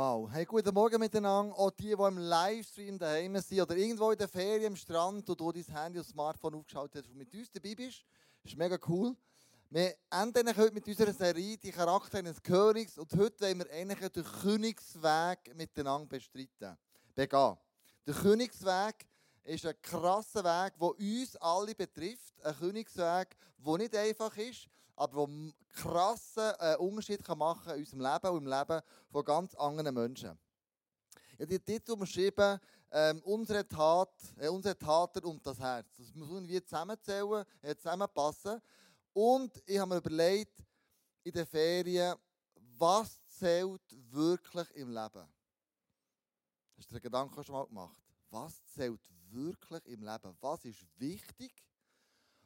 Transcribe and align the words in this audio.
Wow. 0.00 0.30
Hey, 0.30 0.44
guten 0.44 0.72
Morgen 0.72 1.00
miteinander. 1.00 1.58
Auch 1.58 1.72
die, 1.72 1.86
die 1.86 1.90
im 1.90 2.18
Livestream 2.18 3.00
daheim 3.00 3.36
sind 3.40 3.60
oder 3.60 3.76
irgendwo 3.76 4.12
in 4.12 4.18
der 4.18 4.28
Ferien 4.28 4.66
am 4.66 4.76
Strand 4.76 5.28
und 5.28 5.40
du 5.40 5.50
dein 5.50 5.64
Handy 5.64 5.98
und 5.98 6.04
Smartphone 6.04 6.54
aufgeschaltet 6.54 7.04
hast 7.04 7.10
und 7.10 7.18
mit 7.18 7.34
uns 7.34 7.50
dabei 7.50 7.74
bist. 7.74 8.04
Das 8.44 8.52
ist 8.52 8.56
mega 8.56 8.78
cool. 8.86 9.16
Wir 9.70 9.96
enden 10.08 10.56
heute 10.56 10.72
mit 10.72 10.86
unserer 10.86 11.12
Serie 11.12 11.58
«Die 11.58 11.72
Charakter 11.72 12.18
eines 12.18 12.40
Königs» 12.40 12.96
und 12.96 13.12
heute 13.16 13.40
wollen 13.40 13.58
wir 13.58 13.70
eigentlich 13.72 14.08
den 14.12 14.22
Königsweg 14.22 15.56
miteinander 15.56 16.06
bestreiten. 16.06 16.78
Begehen. 17.16 17.56
Der 18.06 18.14
Königsweg 18.14 19.04
ist 19.42 19.66
ein 19.66 19.74
krasser 19.82 20.44
Weg, 20.44 20.74
der 20.78 20.90
uns 20.90 21.34
alle 21.40 21.74
betrifft. 21.74 22.34
Ein 22.44 22.54
Königsweg, 22.56 23.36
der 23.66 23.78
nicht 23.78 23.96
einfach 23.96 24.36
ist, 24.36 24.68
aber 24.98 25.26
der 25.26 25.26
einen 25.26 25.54
krassen 25.74 26.52
äh, 26.58 26.76
Unterschied 26.76 27.24
kann 27.24 27.38
machen 27.38 27.72
in 27.74 27.80
unserem 27.80 28.00
Leben 28.00 28.30
und 28.30 28.38
im 28.38 28.46
Leben 28.46 28.82
von 29.10 29.24
ganz 29.24 29.54
anderen 29.54 29.94
Menschen. 29.94 30.38
Ich 31.34 31.40
habe 31.40 31.46
den 31.46 31.64
Titel 31.64 31.92
umschrieben, 31.92 32.58
ähm, 32.90 33.22
unsere, 33.22 33.66
Tat, 33.66 34.12
äh, 34.38 34.48
unsere 34.48 34.76
Taten 34.76 35.24
und 35.24 35.46
das 35.46 35.58
Herz. 35.60 35.86
Das 35.96 36.12
muss 36.14 36.30
irgendwie 36.30 36.62
zusammenzählen, 36.64 37.44
äh, 37.62 37.76
zusammenpassen. 37.76 38.60
Und 39.12 39.62
ich 39.66 39.78
habe 39.78 39.94
mir 39.94 39.98
überlegt, 39.98 40.64
in 41.22 41.32
den 41.32 41.46
Ferien, 41.46 42.16
was 42.76 43.20
zählt 43.28 43.82
wirklich 44.10 44.68
im 44.74 44.88
Leben? 44.88 45.28
Hast 46.76 46.90
du 46.90 46.94
dir 46.94 47.00
Gedanken 47.00 47.44
schon 47.44 47.54
mal 47.54 47.66
gemacht? 47.66 48.02
Was 48.30 48.64
zählt 48.66 49.00
wirklich 49.30 49.86
im 49.86 50.02
Leben? 50.02 50.36
Was 50.40 50.64
ist 50.64 50.84
wichtig? 50.96 51.52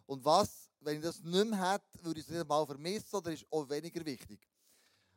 Und 0.06 0.24
was, 0.24 0.70
wenn 0.80 0.96
ich 0.96 1.02
das 1.02 1.20
nicht 1.20 1.46
mehr 1.46 1.72
hätte, 1.72 2.04
würde 2.04 2.20
ich 2.20 2.26
es 2.26 2.30
nicht 2.30 2.40
einmal 2.40 2.66
vermissen 2.66 3.16
oder 3.16 3.32
ist 3.32 3.46
auch 3.50 3.68
weniger 3.68 4.04
wichtig? 4.04 4.40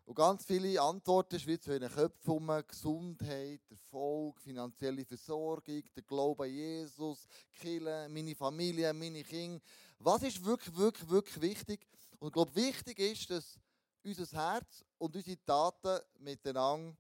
Und 0.05 0.13
ganz 0.13 0.45
viele 0.45 0.79
Antworten 0.79 1.39
schweiz 1.39 1.65
in 1.65 1.81
den 1.81 1.91
Köpfen 1.91 2.31
um 2.31 2.63
Gesundheit, 2.67 3.61
Erfolg, 3.71 4.39
finanzielle 4.39 5.03
Versorgung, 5.03 5.83
der 5.95 6.03
Glaube 6.03 6.43
an 6.43 6.51
Jesus, 6.51 7.27
Kirche, 7.51 8.07
meine 8.09 8.35
Familie, 8.35 8.93
meine 8.93 9.23
Kinder. 9.23 9.59
Was 9.97 10.21
ist 10.21 10.45
wirklich, 10.45 10.75
wirklich, 10.75 11.09
wirklich 11.09 11.41
wichtig? 11.41 11.87
Und 12.19 12.27
ich 12.27 12.33
glaube, 12.33 12.55
wichtig 12.55 12.99
ist, 12.99 13.29
dass 13.31 13.59
unser 14.03 14.27
Herz 14.37 14.85
und 14.99 15.15
unsere 15.15 15.43
Taten 15.43 15.99
miteinander 16.19 16.95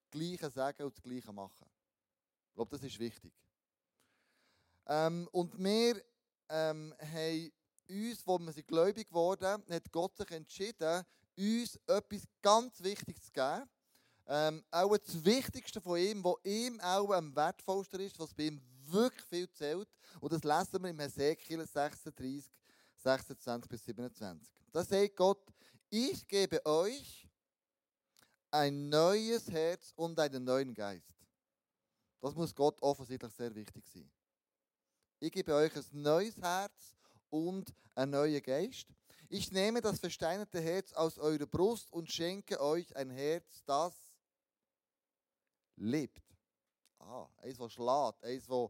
das 0.00 0.10
Gleiche 0.10 0.50
sagen 0.50 0.84
und 0.84 0.96
das 0.96 1.02
Gleiche 1.02 1.32
machen. 1.32 1.66
Ich 2.48 2.54
glaube, 2.54 2.70
das 2.70 2.82
ist 2.82 2.98
wichtig. 2.98 3.32
Ähm, 4.86 5.28
und 5.32 5.62
wir 5.62 6.02
ähm, 6.48 6.94
haben 7.00 7.52
uns, 7.88 8.26
wo 8.26 8.38
wir 8.38 8.52
sind 8.52 8.66
gläubig 8.66 9.08
geworden, 9.08 9.62
hat 9.68 9.92
Gott 9.92 10.16
sich 10.16 10.30
entschieden, 10.30 11.04
uns 11.36 11.78
etwas 11.86 12.22
ganz 12.42 12.82
Wichtiges 12.82 13.22
zu 13.22 13.32
geben. 13.32 13.68
Ähm, 14.28 14.64
auch 14.70 14.96
das 14.96 15.24
Wichtigste 15.24 15.80
von 15.80 15.98
ihm, 15.98 16.24
was 16.24 16.34
ihm 16.44 16.80
auch 16.80 17.10
am 17.12 17.34
wertvollsten 17.36 18.00
ist, 18.00 18.18
was 18.18 18.34
bei 18.34 18.44
ihm 18.44 18.60
wirklich 18.86 19.24
viel 19.24 19.50
zählt. 19.50 19.88
Und 20.20 20.32
das 20.32 20.42
lesen 20.42 20.82
wir 20.82 20.90
im 20.90 20.98
Hesekiel 20.98 21.64
36, 21.64 22.50
26 22.96 23.68
bis 23.68 23.84
27. 23.84 24.48
Da 24.72 24.82
sagt 24.82 25.16
Gott, 25.16 25.42
ich 25.88 26.26
gebe 26.26 26.64
euch 26.66 27.28
ein 28.50 28.88
neues 28.88 29.50
Herz 29.50 29.92
und 29.96 30.18
einen 30.18 30.42
neuen 30.42 30.74
Geist. 30.74 31.14
Das 32.20 32.34
muss 32.34 32.54
Gott 32.54 32.80
offensichtlich 32.82 33.32
sehr 33.32 33.54
wichtig 33.54 33.86
sein. 33.86 34.10
Ich 35.18 35.32
gebe 35.32 35.54
euch 35.54 35.74
ein 35.74 36.02
neues 36.02 36.36
Herz 36.36 36.94
und 37.30 37.72
einen 37.94 38.12
neuen 38.12 38.42
Geist. 38.42 38.86
Ich 39.30 39.50
nehme 39.50 39.80
das 39.80 39.98
versteinerte 39.98 40.60
Herz 40.60 40.92
aus 40.92 41.18
eurer 41.18 41.46
Brust 41.46 41.90
und 41.90 42.12
schenke 42.12 42.60
euch 42.60 42.94
ein 42.94 43.08
Herz, 43.10 43.62
das 43.64 43.94
lebt. 45.76 46.22
Ah, 46.98 47.26
eins, 47.38 47.56
das 47.56 47.72
schlägt, 47.72 48.24
eins, 48.24 48.46
das 48.46 48.68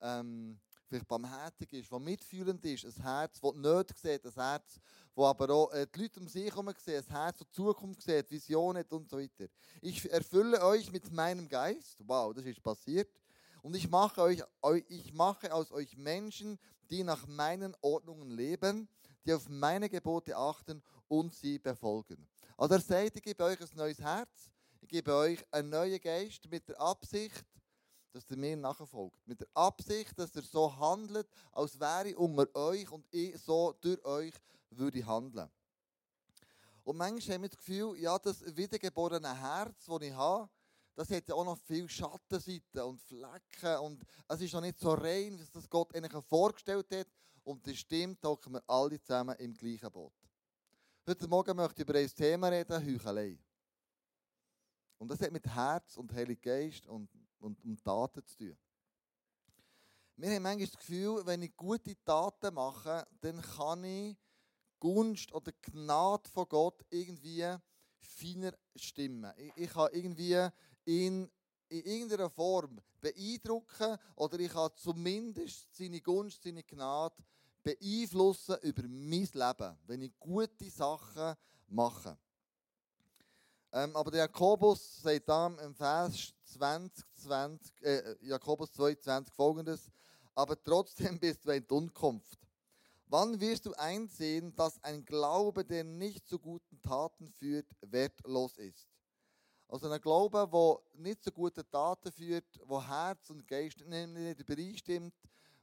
ähm, 0.00 0.58
vielleicht 0.88 1.06
barmherzig 1.06 1.70
ist, 1.74 1.92
das 1.92 2.00
mitfühlend 2.00 2.64
ist, 2.64 2.86
ein 2.86 3.02
Herz, 3.02 3.38
das 3.38 3.54
nicht 3.54 3.98
sieht, 3.98 4.24
ein 4.24 4.32
Herz, 4.32 4.80
das 5.14 5.24
aber 5.24 5.50
auch 5.50 5.72
äh, 5.72 5.86
die 5.94 6.00
Leute 6.00 6.20
um 6.20 6.26
sich 6.26 6.46
herum 6.46 6.72
sehen, 6.78 7.04
ein 7.06 7.14
Herz, 7.14 7.38
das 7.38 7.48
die 7.48 7.54
Zukunft 7.54 8.00
sieht, 8.00 8.30
Visionen 8.30 8.84
und 8.88 9.10
so 9.10 9.18
weiter. 9.18 9.46
Ich 9.82 10.10
erfülle 10.10 10.64
euch 10.64 10.90
mit 10.90 11.12
meinem 11.12 11.50
Geist. 11.50 11.98
Wow, 12.06 12.32
das 12.32 12.46
ist 12.46 12.62
passiert. 12.62 13.10
Und 13.62 13.76
ich 13.76 13.88
mache, 13.88 14.20
euch, 14.20 14.42
ich 14.88 15.12
mache 15.12 15.54
aus 15.54 15.70
euch 15.70 15.96
Menschen, 15.96 16.58
die 16.90 17.04
nach 17.04 17.26
meinen 17.28 17.74
Ordnungen 17.80 18.30
leben, 18.30 18.88
die 19.24 19.32
auf 19.32 19.48
meine 19.48 19.88
Gebote 19.88 20.36
achten 20.36 20.82
und 21.08 21.32
sie 21.32 21.58
befolgen. 21.58 22.28
Also 22.56 22.74
er 22.74 22.80
sagt, 22.80 23.16
ich 23.16 23.22
gebe 23.22 23.44
euch 23.44 23.60
ein 23.60 23.68
neues 23.76 24.00
Herz, 24.00 24.50
ich 24.80 24.88
gebe 24.88 25.14
euch 25.14 25.44
einen 25.52 25.70
neuen 25.70 26.00
Geist 26.00 26.50
mit 26.50 26.68
der 26.68 26.80
Absicht, 26.80 27.44
dass 28.12 28.28
ihr 28.30 28.36
mir 28.36 28.56
nachfolgt. 28.56 29.26
Mit 29.26 29.40
der 29.40 29.48
Absicht, 29.54 30.18
dass 30.18 30.34
ihr 30.34 30.42
so 30.42 30.76
handelt, 30.76 31.28
als 31.52 31.78
wäre 31.78 32.08
ich 32.08 32.16
unter 32.16 32.52
euch 32.54 32.90
und 32.90 33.06
ich 33.10 33.38
so 33.38 33.74
durch 33.80 34.04
euch 34.04 34.34
würde 34.70 35.06
handeln. 35.06 35.48
Und 36.82 36.96
manchmal 36.96 37.36
haben 37.36 37.42
wir 37.42 37.48
das 37.48 37.58
Gefühl, 37.58 37.96
ja, 37.96 38.18
das 38.18 38.44
wiedergeborene 38.56 39.40
Herz, 39.40 39.86
das 39.86 40.02
ich 40.02 40.12
habe, 40.12 40.50
das 40.94 41.10
hat 41.10 41.28
ja 41.28 41.34
auch 41.34 41.44
noch 41.44 41.58
viel 41.58 41.88
Schattenseiten 41.88 42.82
und 42.82 43.00
Flecken 43.00 43.78
und 43.80 44.04
es 44.28 44.40
ist 44.40 44.52
noch 44.52 44.60
nicht 44.60 44.78
so 44.78 44.92
rein, 44.92 45.38
wie 45.38 45.46
das 45.52 45.68
Gott 45.68 45.94
eigentlich 45.94 46.24
vorgestellt 46.24 46.86
hat. 46.92 47.08
Und 47.44 47.66
das 47.66 47.78
stimmt, 47.78 48.22
hocken 48.24 48.52
wir 48.52 48.62
alle 48.68 49.00
zusammen 49.00 49.36
im 49.36 49.54
gleichen 49.54 49.90
Boot. 49.90 50.12
Heute 51.06 51.26
Morgen 51.26 51.56
möchte 51.56 51.82
ich 51.82 51.88
über 51.88 51.98
ein 51.98 52.08
Thema 52.08 52.48
reden, 52.48 52.86
Heuchelei. 52.86 53.38
Und 54.98 55.08
das 55.08 55.20
hat 55.20 55.32
mit 55.32 55.46
Herz 55.46 55.96
und 55.96 56.12
Heiligen 56.12 56.40
Geist 56.40 56.86
und, 56.86 57.10
und, 57.40 57.64
und 57.64 57.82
Taten 57.82 58.24
zu 58.24 58.36
tun. 58.36 58.56
Wir 60.16 60.30
haben 60.30 60.42
manchmal 60.42 60.66
das 60.66 60.76
Gefühl, 60.76 61.22
wenn 61.26 61.42
ich 61.42 61.56
gute 61.56 61.96
Taten 62.04 62.54
mache, 62.54 63.04
dann 63.20 63.42
kann 63.42 63.82
ich 63.82 64.16
Gunst 64.78 65.32
oder 65.32 65.50
Gnade 65.62 66.28
von 66.28 66.48
Gott 66.48 66.84
irgendwie 66.90 67.44
feiner 67.98 68.52
stimmen. 68.76 69.32
Ich, 69.36 69.52
ich 69.56 69.70
kann 69.70 69.88
irgendwie 69.92 70.48
ihn 70.84 71.30
in 71.68 71.84
irgendeiner 71.84 72.30
Form 72.30 72.80
beeindrucken 73.00 73.96
oder 74.16 74.38
ich 74.38 74.52
kann 74.52 74.70
zumindest 74.76 75.74
seine 75.74 76.00
Gunst, 76.00 76.42
seine 76.42 76.62
Gnade 76.62 77.16
beeinflussen 77.62 78.56
über 78.62 78.82
mein 78.82 79.28
Leben, 79.32 79.78
wenn 79.86 80.02
ich 80.02 80.18
gute 80.18 80.68
Sachen 80.70 81.34
mache. 81.68 82.18
Ähm, 83.72 83.96
aber 83.96 84.10
der 84.10 84.20
Jakobus 84.20 85.00
sagt 85.00 85.28
dann 85.28 85.58
im 85.58 85.74
Vers 85.74 86.34
20, 86.44 87.04
20, 87.14 87.82
äh, 87.82 88.16
Jakobus 88.20 88.72
22 88.72 89.34
folgendes: 89.34 89.90
Aber 90.34 90.62
trotzdem 90.62 91.18
bist 91.18 91.46
du 91.46 91.50
in 91.50 91.64
Unkunft. 91.64 92.38
Wann 93.06 93.40
wirst 93.40 93.66
du 93.66 93.72
einsehen, 93.74 94.54
dass 94.56 94.82
ein 94.84 95.04
Glaube, 95.04 95.64
der 95.64 95.84
nicht 95.84 96.26
zu 96.26 96.38
guten 96.38 96.80
Taten 96.82 97.28
führt, 97.28 97.66
wertlos 97.80 98.58
ist? 98.58 98.91
Also 99.72 99.90
ein 99.90 100.00
Glaube, 100.02 100.46
der 100.52 101.02
nicht 101.02 101.24
zu 101.24 101.32
guten 101.32 101.64
Taten 101.70 102.12
führt, 102.12 102.60
wo 102.66 102.86
Herz 102.86 103.30
und 103.30 103.48
Geist 103.48 103.80
nicht 103.80 104.38
übereinstimmt, 104.38 105.14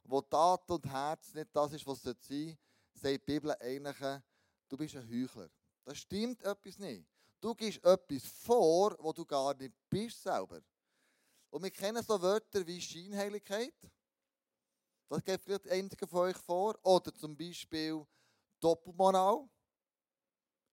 wo 0.04 0.20
Tat 0.20 0.68
und 0.72 0.84
Herz 0.84 1.32
nicht 1.36 1.56
das 1.56 1.74
ist, 1.74 1.86
was 1.86 2.04
es 2.04 2.04
sein 2.04 2.16
sollte, 2.20 2.58
sagt 2.96 3.14
die 3.14 3.18
Bibel 3.20 3.56
eigentlich, 3.60 4.22
du 4.68 4.78
bist 4.78 4.96
ein 4.96 5.08
Heuchler. 5.08 5.48
Das 5.86 6.00
stimmt 6.00 6.42
etwas 6.42 6.80
nicht. 6.80 7.06
Du 7.40 7.54
gibst 7.54 7.86
etwas 7.86 8.24
vor, 8.24 8.96
wo 8.98 9.14
du 9.14 9.24
gar 9.24 9.54
nicht 9.54 9.76
bist 9.88 10.24
selber. 10.24 10.60
Und 11.52 11.62
wir 11.62 11.70
kennen 11.70 12.02
so 12.02 12.20
Wörter 12.20 12.66
wie 12.66 12.82
Scheinheiligkeit. 12.82 13.76
Das 15.08 15.24
geht 15.24 15.40
vielleicht 15.40 15.70
einige 15.70 16.08
von 16.08 16.22
euch 16.22 16.38
vor. 16.38 16.80
Oder 16.82 17.14
zum 17.14 17.38
Beispiel 17.38 18.04
Doppelmoral. 18.60 19.48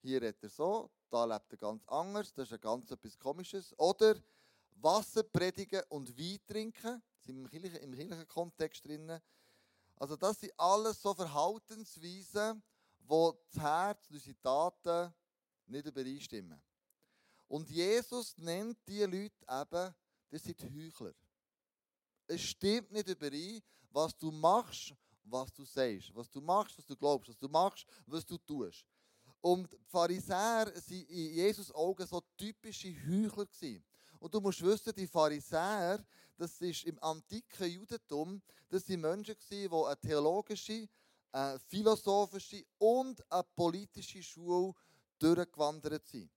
Hier 0.07 0.23
redet 0.23 0.41
er 0.41 0.51
so, 0.51 0.89
da 1.11 1.25
lebt 1.25 1.51
er 1.51 1.59
ganz 1.59 1.85
anders, 1.89 2.33
das 2.33 2.47
ist 2.47 2.53
ein 2.53 2.61
ganz 2.61 2.89
etwas 2.93 3.19
Komisches. 3.19 3.75
Oder 3.77 4.15
Wasser 4.77 5.25
predigen 5.25 5.83
und 5.89 6.17
Wein 6.17 6.39
trinken, 6.47 7.03
sind 7.19 7.39
im 7.39 7.49
kirchlichen, 7.51 7.81
im 7.81 7.93
kirchlichen 7.93 8.29
Kontext 8.29 8.85
drin. 8.85 9.21
Also 9.97 10.15
das 10.15 10.39
sind 10.39 10.53
alles 10.57 11.03
so 11.03 11.13
Verhaltensweisen, 11.13 12.63
wo 13.01 13.33
das 13.51 13.61
Herz 13.61 14.09
und 14.09 14.15
unsere 14.15 14.41
Taten 14.41 15.13
nicht 15.67 15.87
übereinstimmen. 15.87 16.63
Und 17.49 17.69
Jesus 17.69 18.39
nennt 18.39 18.79
diese 18.87 19.07
Leute 19.07 19.45
eben, 19.51 19.95
das 20.31 20.43
sind 20.45 20.63
Heuchler. 20.63 21.15
Es 22.29 22.43
stimmt 22.43 22.93
nicht 22.93 23.09
überein, 23.09 23.61
was 23.91 24.17
du 24.17 24.31
machst, 24.31 24.95
was 25.25 25.53
du 25.53 25.65
sagst. 25.65 26.15
Was 26.15 26.31
du 26.31 26.41
machst, 26.41 26.79
was 26.79 26.87
du 26.87 26.97
glaubst. 26.97 27.29
Was 27.29 27.39
du 27.39 27.49
machst, 27.49 27.85
was 28.07 28.25
du 28.25 28.39
tust. 28.39 28.87
Und 29.47 29.73
die 29.73 29.79
Pharisäer 29.87 30.67
waren 30.67 31.07
in 31.09 31.35
Jesus 31.35 31.73
Augen 31.73 32.05
so 32.05 32.21
typische 32.37 32.89
Heuchler. 32.89 33.79
Und 34.19 34.35
du 34.35 34.41
musst 34.41 34.61
wissen, 34.61 34.93
die 34.93 35.07
Pharisäer, 35.07 36.05
das 36.37 36.61
ist 36.61 36.83
im 36.83 37.01
antiken 37.01 37.71
Judentum, 37.71 38.43
das 38.69 38.89
waren 38.89 39.01
Menschen, 39.03 39.37
die 39.49 39.69
eine 39.71 40.01
theologische, 40.01 40.89
eine 41.31 41.61
philosophische 41.61 42.65
und 42.79 43.23
eine 43.31 43.45
politische 43.55 44.21
Schule 44.21 44.75
durchgewandert 45.17 46.05
sind. 46.09 46.29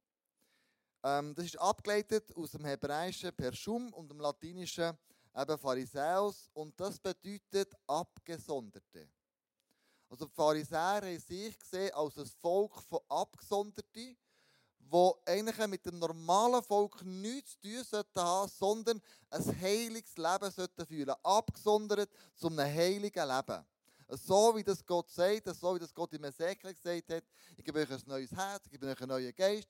Ähm, 1.02 1.34
das 1.34 1.46
ist 1.46 1.60
abgeleitet 1.60 2.32
aus 2.36 2.52
dem 2.52 2.66
Hebräischen 2.66 3.34
Perschum 3.34 3.92
und 3.92 4.08
dem 4.12 4.20
Latinischen 4.20 4.96
eben 5.36 5.58
Pharisäus 5.58 6.48
und 6.54 6.80
das 6.80 7.00
bedeutet 7.00 7.74
Abgesonderte. 7.88 9.10
Also 10.10 10.26
die 10.26 10.34
Pharisäer 10.34 11.02
haben 11.02 11.20
sich 11.20 11.58
gesehen 11.58 11.94
als 11.94 12.18
ein 12.18 12.26
Volk 12.42 12.82
von 12.82 13.00
Abgesonderten, 13.08 14.18
die 14.92 15.12
eigentlich 15.26 15.68
mit 15.68 15.86
dem 15.86 16.00
normalen 16.00 16.64
Volk 16.64 17.06
nichts 17.06 17.52
zu 17.52 17.60
tun 17.62 17.84
sollten 17.84 18.20
haben, 18.20 18.50
sondern 18.50 19.02
ein 19.30 19.62
heiliges 19.62 20.18
Leben 20.18 20.52
sollten 20.52 20.86
führen. 20.88 21.16
Abgesondert 21.22 22.10
zu 22.36 22.48
einem 22.48 22.60
heiligen 22.60 23.28
Leben. 23.28 23.66
So 24.10 24.56
wie 24.56 24.64
das 24.64 24.84
Gott 24.84 25.12
sagt, 25.12 25.56
so 25.56 25.76
wie 25.76 25.80
das 25.80 25.94
Gott 25.94 26.12
im 26.14 26.24
Ezekiel 26.24 26.74
gesagt 26.74 27.10
hat, 27.12 27.24
ich 27.56 27.64
gebe 27.64 27.80
euch 27.80 27.92
ein 27.92 28.02
neues 28.08 28.32
Herz, 28.32 28.66
ich 28.66 28.72
gebe 28.72 28.88
euch 28.88 29.00
einen 29.00 29.10
neuen 29.10 29.36
Geist, 29.36 29.70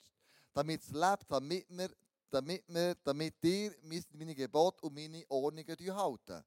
damit 0.54 0.80
es 0.80 0.88
lebt, 0.88 1.26
damit 1.28 1.66
wir, 1.68 1.90
damit 2.30 2.64
wir, 2.66 2.94
damit 3.04 3.34
ihr 3.42 3.74
meine 4.14 4.34
Gebote 4.34 4.86
und 4.86 4.94
meine 4.94 5.22
Ordnungen 5.28 5.94
halten. 5.94 6.42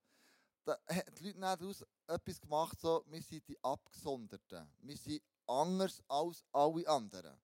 Da 0.66 0.78
haben 0.90 1.16
die 1.16 1.24
Leute 1.26 1.40
daraus 1.40 1.86
etwas 2.08 2.40
gemacht, 2.40 2.80
so, 2.80 3.04
wir 3.08 3.22
sind 3.22 3.48
die 3.48 3.62
Abgesonderten. 3.64 4.68
Wir 4.80 4.98
sind 4.98 5.22
anders 5.46 6.02
als 6.08 6.44
alle 6.52 6.88
anderen. 6.88 7.38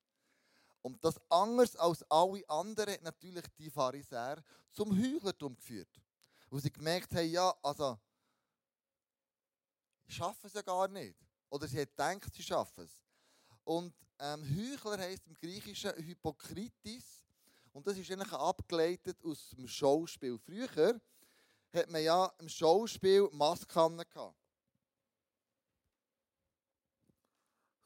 Und 0.82 1.04
das 1.04 1.20
anders 1.30 1.76
als 1.76 2.04
alle 2.10 2.48
anderen 2.50 2.94
hat 2.94 3.04
natürlich 3.04 3.46
die 3.58 3.70
Pharisäer 3.70 4.42
zum 4.72 4.98
Heuchlertum 4.98 5.56
geführt. 5.56 6.02
Wo 6.50 6.60
sie 6.60 6.72
gemerkt 6.72 7.14
haben, 7.14 7.30
ja, 7.30 7.54
also, 7.62 8.00
schaffen 10.08 10.48
es 10.48 10.54
ja 10.54 10.62
gar 10.62 10.88
nicht. 10.88 11.18
Oder 11.50 11.68
sie 11.68 11.82
hat 11.82 11.90
gedacht, 11.90 12.34
sie 12.34 12.44
schaffen 12.44 12.86
es. 12.86 13.04
Und 13.66 13.94
ähm, 14.20 14.44
Heuchler 14.44 14.98
heisst 14.98 15.28
im 15.28 15.36
Griechischen 15.36 15.92
Hypokritis. 15.98 17.26
Und 17.72 17.86
das 17.86 17.98
ist 17.98 18.10
eigentlich 18.10 18.34
abgeleitet 18.34 19.24
aus 19.24 19.50
dem 19.52 19.68
Schauspiel. 19.68 20.40
Früher 20.40 21.00
hat 21.74 21.90
man 21.90 22.02
ja 22.04 22.32
im 22.40 22.50
Schauspiel 22.50 23.30
Masken 23.32 23.98
gehabt. 23.98 24.36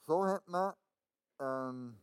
So 0.06 0.26
hat 0.26 0.48
man 0.48 0.74
ähm, 1.40 1.98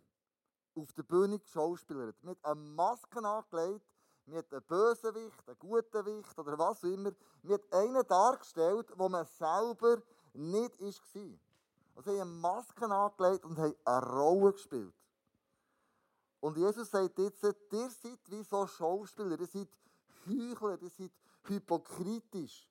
auf 0.75 0.93
der 0.93 1.03
Bühne 1.03 1.38
geschauspielert. 1.38 2.23
Mit 2.23 2.43
einer 2.44 2.55
Maske 2.55 3.19
angelegt, 3.19 3.85
mit 4.27 4.53
einem 4.53 4.62
Bösewicht, 4.65 5.47
einem 5.47 5.59
guten 5.59 6.06
Wicht 6.06 6.38
oder 6.38 6.59
was 6.59 6.82
auch 6.82 6.88
immer. 6.88 7.12
Mit 7.43 7.73
einen 7.73 8.06
dargestellt, 8.06 8.93
wo 8.97 9.09
man 9.09 9.27
selber 9.27 10.03
nicht 10.32 10.81
war. 10.81 11.38
Also 11.97 12.12
sie 12.12 12.21
haben 12.21 12.41
Masken 12.41 12.93
angelegt 12.93 13.44
und 13.44 13.59
haben 13.59 13.75
eine 13.85 14.06
Rolle 14.06 14.53
gespielt. 14.53 14.94
Und 16.41 16.56
Jesus 16.56 16.91
sagt 16.91 17.19
jetzt, 17.19 17.43
ihr 17.43 17.91
seid 17.91 18.31
wie 18.31 18.43
so 18.43 18.67
Schauspieler, 18.67 19.38
ihr 19.38 19.47
seid 19.47 19.69
Heuchler, 20.27 20.81
ihr 20.81 20.91
seid 20.91 21.11
hypokritisch. 21.44 22.69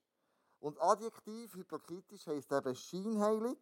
Und 0.60 0.80
Adjektiv 0.82 1.56
hypokritisch 1.56 2.28
heisst 2.28 2.52
eben 2.52 2.76
scheinheilig, 2.76 3.58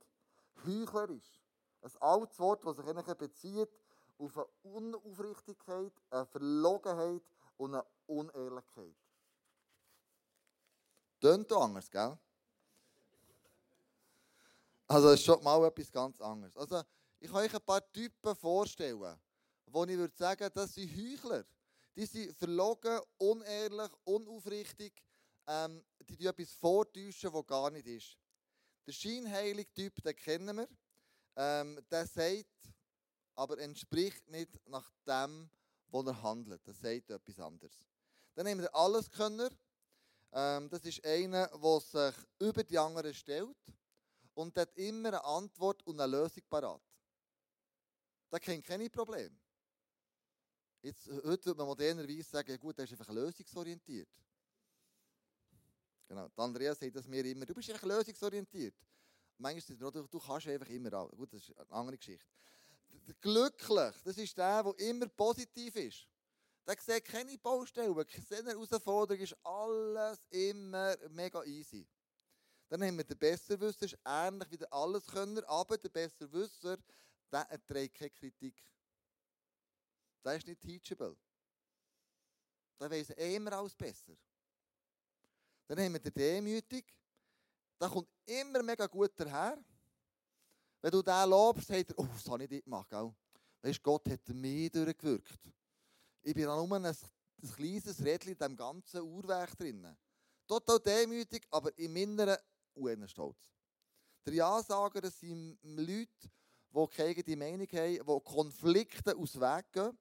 heuchlerisch. 0.65 1.41
Ein 1.81 1.91
altes 1.99 2.39
Wort, 2.39 2.65
das 2.65 2.77
sich 2.77 3.15
bezieht 3.15 3.69
auf 4.17 4.37
eine 4.37 4.47
Unaufrichtigkeit, 4.63 5.93
eine 6.09 6.25
Verlogenheit 6.25 7.21
und 7.57 7.75
eine 7.75 7.85
Unehrlichkeit. 8.07 8.95
Tönt 11.19 11.51
anders, 11.53 11.89
gell? 11.89 12.17
Also, 14.87 15.09
es 15.09 15.19
ist 15.19 15.25
schon 15.25 15.43
mal 15.43 15.63
etwas 15.65 15.91
ganz 15.91 16.21
anderes. 16.21 16.55
Also, 16.55 16.81
ich 17.19 17.29
kann 17.29 17.41
euch 17.41 17.53
ein 17.53 17.61
paar 17.61 17.91
Typen 17.91 18.35
vorstellen, 18.35 19.17
wo 19.65 19.83
ich 19.83 19.97
würde 19.97 20.15
sagen, 20.15 20.49
das 20.53 20.73
sind 20.73 20.89
Heuchler. 20.95 21.43
Die 21.97 22.05
sind 22.05 22.37
verlogen, 22.37 23.01
unehrlich, 23.17 23.91
unaufrichtig. 24.03 24.93
Ähm, 25.47 25.83
die 26.07 26.15
tun 26.15 26.27
etwas 26.27 26.51
vortäuschen, 26.51 27.33
was 27.33 27.47
gar 27.47 27.71
nicht 27.71 27.87
ist. 27.87 28.19
Der 28.85 28.91
scheinheilige 28.91 29.73
Typ, 29.73 30.03
den 30.03 30.15
kennen 30.15 30.57
wir. 30.57 30.69
Ähm, 31.35 31.83
der 31.89 32.05
sagt, 32.05 32.45
aber 33.33 33.57
entspricht 33.57 34.27
nicht 34.29 34.59
nach 34.67 34.87
dem, 35.07 35.49
was 35.87 36.05
er 36.05 36.21
handelt. 36.21 36.67
Er 36.67 36.73
sagt 36.73 37.09
etwas 37.09 37.39
anderes. 37.39 37.83
Dann 38.35 38.47
haben 38.47 38.59
wir 38.59 38.67
den 38.67 38.75
Alleskönner. 38.75 39.49
Ähm, 40.33 40.69
das 40.69 40.85
ist 40.85 41.03
einer, 41.03 41.47
der 41.47 41.79
sich 41.79 42.25
über 42.37 42.63
die 42.63 42.77
anderen 42.77 43.13
stellt 43.15 43.57
und 44.35 44.55
hat 44.55 44.71
immer 44.75 45.07
eine 45.07 45.25
Antwort 45.25 45.81
und 45.87 45.99
eine 45.99 46.15
Lösung 46.15 46.43
parat. 46.47 46.81
Der 48.31 48.39
kennt 48.39 48.65
keine 48.65 48.87
Probleme. 48.87 49.35
Jetzt, 50.81 51.07
heute 51.07 51.45
würde 51.45 51.55
man 51.55 51.67
modernerweise 51.67 52.23
sagen, 52.23 52.59
gut, 52.59 52.77
der 52.77 52.85
ist 52.85 52.91
einfach 52.91 53.09
lösungsorientiert. 53.09 54.09
Genau, 56.07 56.27
die 56.29 56.41
Andrea 56.41 56.73
sagt 56.73 56.95
das 56.95 57.07
mir 57.07 57.25
immer, 57.25 57.45
du 57.45 57.53
bist 57.53 57.69
einfach 57.69 57.87
lösungsorientiert. 57.87 58.75
Manchmal 59.37 59.75
es 59.75 59.79
nur, 59.79 59.91
du, 59.91 60.19
kannst 60.19 60.47
einfach 60.47 60.69
immer 60.69 60.93
auch. 60.93 61.11
Gut, 61.11 61.33
das 61.33 61.41
ist 61.41 61.57
eine 61.57 61.71
andere 61.71 61.97
Geschichte. 61.97 62.25
Glücklich, 63.21 63.95
das 64.03 64.17
ist 64.17 64.37
der, 64.37 64.63
der 64.63 64.79
immer 64.79 65.07
positiv 65.07 65.75
ist. 65.75 66.07
Der 66.65 66.75
sieht 66.79 67.05
keine 67.05 67.37
Baustellen, 67.37 67.95
keine 68.07 68.49
Herausforderung, 68.49 69.21
ist 69.23 69.37
alles 69.43 70.25
immer 70.29 70.95
mega 71.09 71.43
easy. 71.43 71.87
Dann 72.69 72.83
haben 72.83 72.97
wir 72.97 73.05
den 73.05 73.17
Besserwisser, 73.17 73.85
ist 73.85 73.97
ähnlich 74.05 74.51
wie 74.51 74.57
der 74.57 74.73
Alleskönner, 74.73 75.47
aber 75.47 75.77
der 75.77 75.89
Besserwisser, 75.89 76.77
der 77.31 77.41
erträgt 77.49 77.95
keine 77.95 78.09
Kritik. 78.09 78.61
Der 80.27 80.35
ist 80.35 80.45
nicht 80.45 80.59
teachable. 80.59 81.15
Der 82.81 82.91
weiß 82.91 83.11
immer 83.11 83.53
alles 83.53 83.73
besser. 83.73 84.11
Dann 85.65 85.79
haben 85.79 85.93
wir 85.93 86.01
den 86.01 86.13
Demütig, 86.13 86.93
der 87.79 87.87
kommt 87.87 88.09
immer 88.25 88.61
mega 88.61 88.87
gut 88.87 89.13
daher. 89.15 89.57
Wenn 90.81 90.91
du 90.91 91.01
den 91.01 91.29
lobst, 91.29 91.69
sagt 91.69 91.91
er, 91.91 91.99
oh, 91.99 92.07
das 92.07 92.27
habe 92.29 92.43
ich 92.43 92.49
nicht 92.49 92.65
gemacht. 92.65 92.89
Gell? 92.89 93.15
Weißt 93.61 93.81
Gott 93.81 94.09
hat 94.09 94.27
mich 94.27 94.69
durchgewirkt. 94.69 95.49
Ich 96.23 96.33
bin 96.33 96.43
nur 96.43 96.75
ein, 96.75 96.85
ein 96.85 96.97
kleines 97.55 98.03
Rädchen 98.03 98.33
in 98.33 98.37
diesem 98.37 98.57
ganzen 98.57 99.01
Uhrwerk 99.03 99.57
drin. 99.57 99.95
Total 100.45 100.77
demütig, 100.81 101.47
aber 101.51 101.77
im 101.79 101.95
Inneren 101.95 102.37
stolz. 103.07 103.49
Der 104.25 104.33
Ja-Sager, 104.33 104.99
das 104.99 105.21
sind 105.21 105.57
Leute, 105.63 106.29
die 106.69 106.87
keine 106.87 107.23
die 107.23 107.35
Meinung 107.37 107.67
haben, 107.71 107.93
die 107.93 108.23
Konflikte 108.25 109.15
aus 109.15 109.39
Weg 109.39 109.71
gehen. 109.71 109.97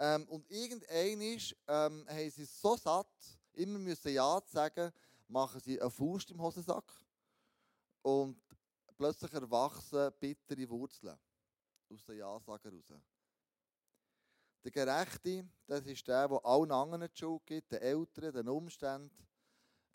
Ähm, 0.00 0.26
und 0.28 0.50
irgendwann 0.50 1.20
ähm, 1.68 2.06
haben 2.08 2.30
sie 2.30 2.46
so 2.46 2.74
satt, 2.74 3.12
immer 3.52 3.78
müssen 3.78 4.14
Ja 4.14 4.40
sagen, 4.46 4.90
machen 5.28 5.60
sie 5.60 5.78
eine 5.78 5.90
Faust 5.90 6.30
im 6.30 6.40
Hosensack. 6.40 6.90
Und 8.00 8.40
plötzlich 8.96 9.30
erwachsen 9.34 10.10
bittere 10.18 10.66
Wurzeln 10.70 11.18
aus 11.92 12.02
den 12.06 12.16
Ja-Sager 12.16 12.70
raus. 12.72 13.02
Der 14.64 14.70
Gerechte, 14.70 15.46
das 15.66 15.84
ist 15.84 16.08
der, 16.08 16.28
der 16.28 16.44
allen 16.46 16.72
anderen 16.72 17.06
die 17.12 17.18
Schuld 17.18 17.44
gibt, 17.44 17.70
den 17.70 17.82
Eltern, 17.82 18.32
den 18.32 18.48
Umständen. 18.48 19.28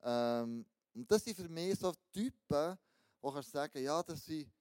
Ähm, 0.04 0.68
und 0.94 1.12
das 1.12 1.24
sind 1.24 1.36
für 1.36 1.50
mich 1.50 1.80
so 1.80 1.92
Typen, 2.12 2.78
wo 3.22 3.32
kannst 3.32 3.52
sagen, 3.52 3.82
ja, 3.82 4.04
das 4.04 4.24
sind 4.24 4.52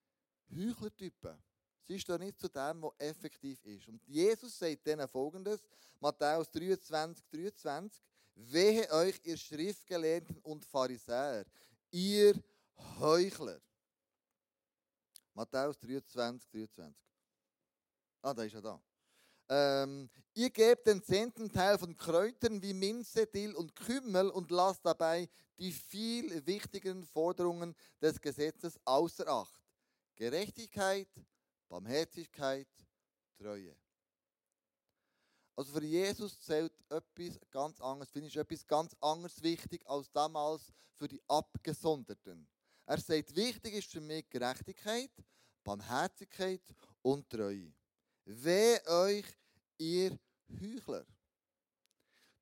Heuchlertypen. 0.50 1.38
Sie 1.86 1.98
stehen 1.98 2.20
nicht 2.20 2.38
zu 2.40 2.48
dem, 2.48 2.82
was 2.82 2.92
effektiv 2.98 3.64
ist. 3.64 3.88
Und 3.88 4.02
Jesus 4.06 4.58
sagt 4.58 4.86
denen 4.86 5.06
folgendes, 5.08 5.60
Matthäus 6.00 6.50
23, 6.50 7.24
23, 7.30 8.02
Wehe 8.36 8.90
euch, 8.90 9.20
ihr 9.22 9.36
Schriftgelehrten 9.36 10.38
und 10.38 10.64
Pharisäer, 10.64 11.44
ihr 11.90 12.34
Heuchler. 12.98 13.60
Matthäus 15.34 15.78
23, 15.78 16.50
23. 16.50 16.94
Ah, 18.22 18.34
da 18.34 18.42
ist 18.42 18.54
er 18.54 18.62
da. 18.62 18.80
Ähm, 19.48 20.08
ihr 20.32 20.50
gebt 20.50 20.86
den 20.86 21.02
zehnten 21.02 21.52
Teil 21.52 21.78
von 21.78 21.96
Kräutern 21.96 22.62
wie 22.62 22.72
Minze, 22.72 23.26
Dill 23.26 23.54
und 23.54 23.74
Kümmel 23.74 24.30
und 24.30 24.50
lasst 24.50 24.84
dabei 24.84 25.28
die 25.58 25.70
viel 25.70 26.44
wichtigeren 26.46 27.04
Forderungen 27.04 27.74
des 28.00 28.20
Gesetzes 28.20 28.80
außer 28.84 29.28
Acht. 29.28 29.60
Gerechtigkeit, 30.16 31.08
Barmherzigkeit, 31.74 32.68
Treue. 33.36 33.74
Also 35.56 35.72
für 35.72 35.84
Jesus 35.84 36.38
zählt 36.38 36.72
etwas 36.88 37.40
ganz 37.50 37.80
anderes, 37.80 38.12
finde 38.12 38.28
ich 38.28 38.36
etwas 38.36 38.64
ganz 38.64 38.94
anderes 39.00 39.42
wichtig 39.42 39.84
als 39.84 40.08
damals 40.12 40.72
für 40.94 41.08
die 41.08 41.20
Abgesonderten. 41.26 42.46
Er 42.86 43.00
sagt, 43.00 43.34
wichtig 43.34 43.74
ist 43.74 43.90
für 43.90 44.00
mich 44.00 44.30
Gerechtigkeit, 44.30 45.10
Barmherzigkeit 45.64 46.62
und 47.02 47.28
Treue. 47.28 47.72
Weh 48.24 48.78
euch, 48.86 49.26
ihr 49.76 50.16
Heuchler. 50.48 51.04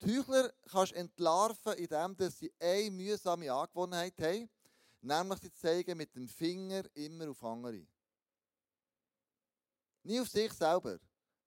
Die 0.03 0.19
Heuchler 0.19 0.53
kannst 0.71 0.93
du 0.93 0.97
entlarven, 0.97 1.73
indem 1.73 2.31
sie 2.31 2.53
eine 2.61 2.91
mühsame 2.91 3.51
Angewohnheit 3.51 4.21
haben, 4.21 4.51
nämlich 5.01 5.41
sie 5.41 5.55
zeigen 5.55 5.97
mit 5.97 6.15
dem 6.15 6.29
Finger 6.29 6.83
immer 6.93 7.31
auf 7.31 7.43
andere. 7.43 7.87
Nie 10.03 10.21
auf 10.21 10.29
sich 10.29 10.53
selber. 10.53 10.99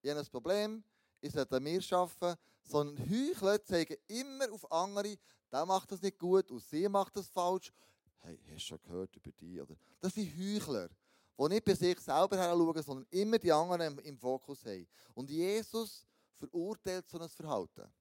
Ich 0.02 0.10
habe 0.10 0.20
ein 0.20 0.28
Problem, 0.28 0.84
ich 1.22 1.32
sollte 1.32 1.56
an 1.56 1.64
mir 1.64 1.82
arbeiten, 1.92 2.40
sondern 2.64 3.10
Heuchler 3.10 3.64
zeigen 3.64 3.98
immer 4.08 4.52
auf 4.52 4.72
andere, 4.72 5.18
der 5.52 5.66
macht 5.66 5.92
das 5.92 6.02
nicht 6.02 6.18
gut 6.18 6.52
und 6.52 6.64
sie 6.64 6.88
macht 6.90 7.16
das 7.16 7.28
falsch. 7.28 7.72
Hey, 8.20 8.40
hast 8.48 8.56
du 8.56 8.60
schon 8.60 8.82
gehört 8.82 9.16
über 9.16 9.32
die? 9.32 9.62
Oder? 9.62 9.76
Das 10.00 10.14
sind 10.14 10.32
Heuchler, 10.38 10.90
die 11.38 11.48
nicht 11.48 11.66
bei 11.66 11.74
sich 11.74 12.00
selber 12.00 12.38
heranschauen, 12.38 12.84
sondern 12.84 13.08
immer 13.12 13.38
die 13.38 13.52
anderen 13.52 14.00
im 14.00 14.18
Fokus 14.18 14.66
haben. 14.66 14.88
Und 15.14 15.30
Jesus 15.30 16.06
verurteilt 16.34 17.08
so 17.08 17.20
ein 17.20 17.30
Verhalten 17.30 17.92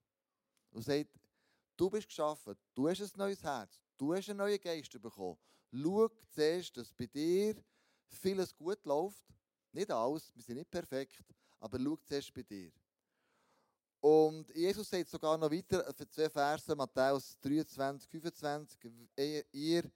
und 0.70 0.82
sagt, 0.82 1.10
du 1.76 1.90
bist 1.90 2.08
geschaffen, 2.08 2.56
du 2.74 2.88
hast 2.88 3.00
ein 3.00 3.10
neues 3.16 3.42
Herz, 3.42 3.80
du 3.96 4.14
hast 4.14 4.28
einen 4.28 4.38
neuen 4.38 4.60
Geist 4.60 4.90
bekommen. 5.00 5.36
Schau 5.72 6.08
zuerst, 6.30 6.76
dass 6.76 6.92
bei 6.92 7.06
dir 7.06 7.56
vieles 8.08 8.54
gut 8.54 8.84
läuft. 8.84 9.22
Nicht 9.74 9.90
alles, 9.90 10.30
wir 10.32 10.42
sind 10.42 10.56
nicht 10.56 10.70
perfekt, 10.70 11.24
aber 11.58 11.80
schau 11.80 11.96
zuerst 11.96 12.32
bei 12.32 12.44
dir. 12.44 12.70
Und 14.00 14.54
Jesus 14.54 14.88
sagt 14.88 15.08
sogar 15.08 15.36
noch 15.36 15.50
weiter 15.50 15.92
für 15.92 16.08
zwei 16.08 16.30
Verse, 16.30 16.76
Matthäus 16.76 17.36
23, 17.40 18.08
25, 18.08 18.78
ihr, 19.50 19.90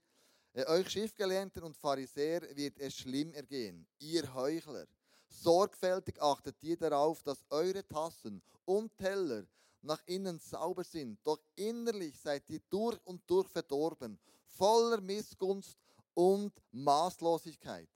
euch 0.67 0.89
Schriftgelehrten 0.89 1.63
und 1.63 1.77
Pharisäer 1.77 2.41
wird 2.57 2.77
es 2.77 2.97
schlimm 2.97 3.31
ergehen, 3.33 3.87
ihr 3.99 4.33
Heuchler. 4.33 4.85
Sorgfältig 5.29 6.21
achtet 6.21 6.61
ihr 6.61 6.75
darauf, 6.75 7.23
dass 7.23 7.45
eure 7.49 7.87
Tassen 7.87 8.41
und 8.65 8.93
Teller 8.97 9.45
nach 9.81 10.01
innen 10.07 10.39
sauber 10.39 10.83
sind, 10.83 11.19
doch 11.23 11.39
innerlich 11.55 12.19
seid 12.19 12.49
ihr 12.49 12.59
durch 12.69 12.99
und 13.05 13.21
durch 13.27 13.47
verdorben, 13.47 14.19
voller 14.43 14.99
Missgunst 14.99 15.77
und 16.15 16.51
Maßlosigkeit. 16.71 17.87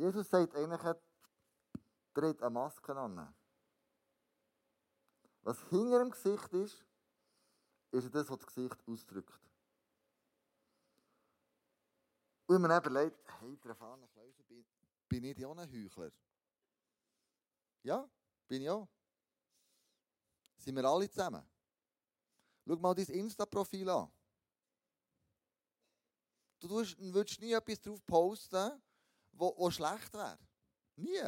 Jesus 0.00 0.30
sagt 0.30 0.54
eigentlich, 0.56 0.96
dreht 2.14 2.40
eine 2.40 2.48
Maske 2.48 2.96
an. 2.96 3.34
Was 5.42 5.60
hinter 5.68 5.98
dem 5.98 6.10
Gesicht 6.10 6.50
ist, 6.54 6.86
ist 7.90 8.14
das, 8.14 8.30
was 8.30 8.38
das 8.38 8.46
Gesicht 8.46 8.88
ausdrückt. 8.88 9.38
Und 12.46 12.62
man 12.62 12.70
eben 12.70 12.90
überlegt, 12.90 13.28
hey, 13.40 13.58
erfahrene 13.62 14.08
Klauser, 14.08 14.42
bin, 14.44 14.64
bin 15.06 15.24
ich 15.24 15.44
auch 15.44 15.54
ein 15.58 15.70
Heuchler? 15.70 16.10
Ja, 17.82 18.08
bin 18.48 18.62
ich 18.62 18.70
auch. 18.70 18.88
Sind 20.56 20.76
wir 20.76 20.84
alle 20.86 21.10
zusammen? 21.10 21.46
Schau 22.66 22.76
mal 22.76 22.94
dein 22.94 23.04
Insta-Profil 23.04 23.90
an. 23.90 24.10
Du 26.58 26.70
würdest 26.70 27.38
nie 27.38 27.52
etwas 27.52 27.82
drauf 27.82 28.02
posten, 28.06 28.82
wo 29.32 29.70
schlecht 29.70 30.12
wäre. 30.12 30.38
Nie. 30.96 31.22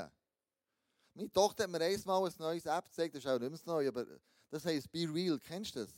Meine 1.14 1.32
Tochter 1.32 1.64
hat 1.64 1.70
mir 1.70 1.80
einmal 1.80 2.26
ein 2.26 2.34
neues 2.38 2.66
App 2.66 2.86
gezeigt, 2.86 3.14
das 3.14 3.24
ist 3.24 3.30
auch 3.30 3.38
nicht 3.38 3.50
mehr 3.50 3.58
so 3.58 3.70
neu, 3.70 3.88
aber 3.88 4.06
das 4.50 4.64
heißt 4.64 4.90
Be 4.90 5.06
Real. 5.12 5.38
Kennst 5.38 5.74
du 5.76 5.80
das? 5.80 5.92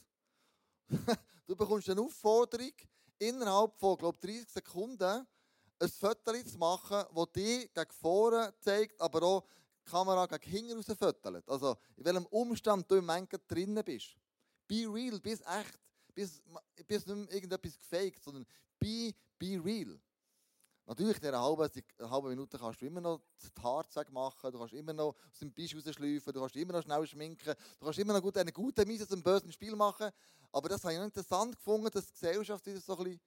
du 1.46 1.54
bekommst 1.56 1.88
eine 1.88 2.00
Aufforderung, 2.00 2.72
innerhalb 3.18 3.76
von, 3.78 3.96
glaube 3.96 4.18
30 4.18 4.48
Sekunden 4.48 5.26
ein 5.78 5.88
Foto 5.88 6.32
zu 6.44 6.58
machen, 6.58 7.04
das 7.14 7.32
dich 7.32 7.72
gegen 7.72 7.92
vorne 7.92 8.54
zeigt, 8.60 9.00
aber 9.00 9.22
auch 9.22 9.44
die 9.86 9.90
Kamera 9.90 10.26
gegen 10.26 10.50
hinten 10.50 10.76
raus 10.76 10.96
fötelt. 10.98 11.48
Also, 11.48 11.76
in 11.96 12.04
welchem 12.04 12.26
Umstand 12.26 12.90
du 12.90 12.96
im 12.96 13.06
Moment 13.06 13.30
drinnen 13.46 13.84
bist. 13.84 14.16
Be 14.66 14.86
real, 14.88 15.20
bist 15.20 15.42
echt. 15.46 15.78
Bist, 16.14 16.42
bist 16.86 17.06
nicht 17.08 17.32
irgendetwas 17.32 17.76
gefaked, 17.76 18.22
sondern 18.22 18.46
be, 18.78 19.12
be 19.38 19.60
real. 19.62 19.98
Natürlich, 20.86 21.16
in 21.16 21.22
dieser 21.22 21.40
halben, 21.40 21.70
halben 22.10 22.28
Minute 22.28 22.58
kannst 22.58 22.82
du 22.82 22.86
immer 22.86 23.00
noch 23.00 23.22
die 23.42 23.62
Haare 23.62 23.86
machen, 24.10 24.52
du 24.52 24.58
kannst 24.58 24.74
immer 24.74 24.92
noch 24.92 25.16
aus 25.32 25.38
dem 25.40 25.50
Bisch 25.50 25.74
rausschleifen, 25.74 26.32
du 26.32 26.40
kannst 26.40 26.56
immer 26.56 26.74
noch 26.74 26.82
schnell 26.82 27.06
schminken, 27.06 27.54
du 27.78 27.84
kannst 27.84 27.98
immer 27.98 28.12
noch 28.12 28.20
gut, 28.20 28.36
eine 28.36 28.52
gute 28.52 28.84
Miese 28.84 29.08
zum 29.08 29.22
bösen 29.22 29.50
Spiel 29.50 29.74
machen. 29.74 30.10
Aber 30.52 30.68
das 30.68 30.84
habe 30.84 30.92
ich 30.92 30.98
noch 30.98 31.06
interessant 31.06 31.56
gefunden, 31.56 31.90
dass 31.90 32.06
die 32.06 32.12
Gesellschaft 32.12 32.66
wieder 32.66 32.80
so 32.80 32.96
ein 32.98 33.04
bisschen 33.04 33.20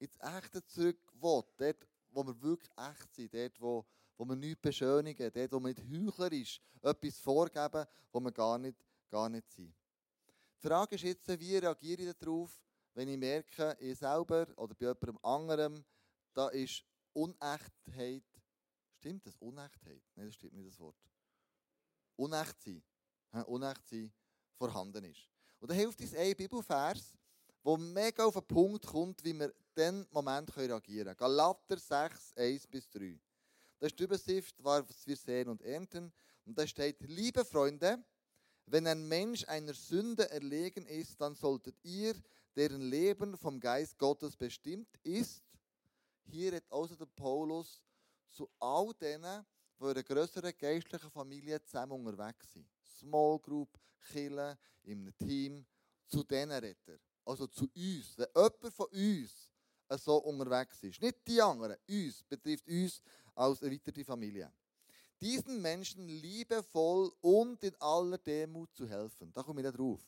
ins 0.00 0.18
Echte 0.18 0.64
zurück 0.66 0.98
will. 1.14 1.42
Dort, 1.56 1.88
wo 2.10 2.24
wir 2.24 2.42
wirklich 2.42 2.70
echt 2.76 3.14
sind, 3.14 3.32
dort, 3.32 3.60
wo, 3.60 3.86
wo 4.16 4.24
wir 4.24 4.36
nichts 4.36 4.60
beschönigen, 4.60 5.30
dort, 5.32 5.52
wo 5.52 5.60
wir 5.60 5.68
nicht 5.68 5.80
heuchlerisch 5.80 6.60
etwas 6.82 7.18
vorgeben, 7.20 7.86
wo 8.12 8.20
wir 8.20 8.32
gar 8.32 8.58
nicht, 8.58 8.84
gar 9.08 9.28
nicht 9.28 9.48
sind. 9.52 9.72
Die 10.60 10.66
Frage 10.66 10.96
ist 10.96 11.04
jetzt, 11.04 11.40
wie 11.40 11.56
reagiere 11.56 12.02
ich 12.02 12.16
darauf, 12.18 12.60
wenn 12.94 13.08
ich 13.08 13.16
merke, 13.16 13.76
ich 13.78 13.96
selber 13.96 14.48
oder 14.56 14.74
bei 14.74 14.86
jemandem 14.86 15.18
anderem, 15.22 15.84
da 16.38 16.48
ist 16.50 16.84
Unechtheit. 17.14 18.22
Stimmt 18.92 19.26
das? 19.26 19.36
Unechtheit? 19.38 20.02
Nein, 20.14 20.26
das 20.26 20.36
stimmt 20.36 20.52
nicht 20.52 20.68
das 20.68 20.78
Wort. 20.78 20.96
Unecht 22.14 22.60
sein. 22.60 22.80
Unecht 23.46 23.84
sein 23.88 24.12
vorhanden 24.54 25.04
ist. 25.04 25.28
Und 25.58 25.68
da 25.68 25.74
hilft 25.74 26.00
uns 26.00 26.14
ein 26.14 26.36
Bibelvers, 26.36 27.12
der 27.64 27.76
mega 27.76 28.24
auf 28.24 28.34
den 28.34 28.46
Punkt 28.46 28.86
kommt, 28.86 29.24
wie 29.24 29.32
wir 29.34 29.52
diesen 29.76 30.06
Moment 30.12 30.56
reagieren 30.56 31.06
können. 31.06 31.16
Galater 31.16 31.76
6, 31.76 32.34
1 32.36 32.66
bis 32.68 32.88
3. 32.90 33.18
Das 33.80 33.90
ist 33.90 33.98
die 33.98 34.04
Übersicht, 34.04 34.62
was 34.62 35.06
wir 35.06 35.16
sehen 35.16 35.48
und 35.48 35.60
ernten. 35.62 36.12
Und 36.44 36.56
da 36.56 36.64
steht, 36.68 37.00
liebe 37.00 37.44
Freunde, 37.44 38.00
wenn 38.66 38.86
ein 38.86 39.08
Mensch 39.08 39.44
einer 39.48 39.74
Sünde 39.74 40.30
erlegen 40.30 40.86
ist, 40.86 41.20
dann 41.20 41.34
solltet 41.34 41.76
ihr, 41.82 42.14
deren 42.54 42.82
Leben 42.82 43.36
vom 43.36 43.58
Geist 43.58 43.98
Gottes 43.98 44.36
bestimmt 44.36 44.96
ist, 45.02 45.42
hier 46.30 46.56
hat 46.56 46.64
also 46.70 46.94
der 46.96 47.06
Paulus 47.06 47.82
zu 48.30 48.48
all 48.58 48.92
denen, 48.94 49.44
die 49.78 49.84
in 49.84 49.90
einer 49.90 50.02
grösseren 50.02 50.52
geistlichen 50.56 51.10
Familie 51.10 51.62
zusammen 51.62 51.92
unterwegs 51.92 52.52
sind. 52.52 52.68
Small 52.98 53.38
Group, 53.38 53.78
Kille, 54.00 54.58
einem 54.86 55.16
Team, 55.16 55.64
zu 56.06 56.22
denen 56.24 56.52
redet 56.52 56.88
er. 56.88 56.98
Also 57.24 57.46
zu 57.46 57.64
uns. 57.64 58.16
Wenn 58.16 58.26
jemand 58.34 58.74
von 58.74 58.86
uns 58.86 59.50
so 60.02 60.16
unterwegs 60.16 60.82
ist, 60.82 61.00
nicht 61.00 61.26
die 61.26 61.40
anderen, 61.40 61.76
uns, 61.88 62.22
betrifft 62.24 62.66
uns 62.68 63.02
als 63.34 63.62
erweiterte 63.62 64.04
Familie. 64.04 64.52
Diesen 65.20 65.60
Menschen 65.60 66.06
liebevoll 66.06 67.12
und 67.20 67.62
in 67.64 67.74
aller 67.80 68.18
Demut 68.18 68.74
zu 68.74 68.86
helfen. 68.86 69.32
Da 69.32 69.42
komme 69.42 69.62
ich 69.62 69.74
drauf. 69.74 70.00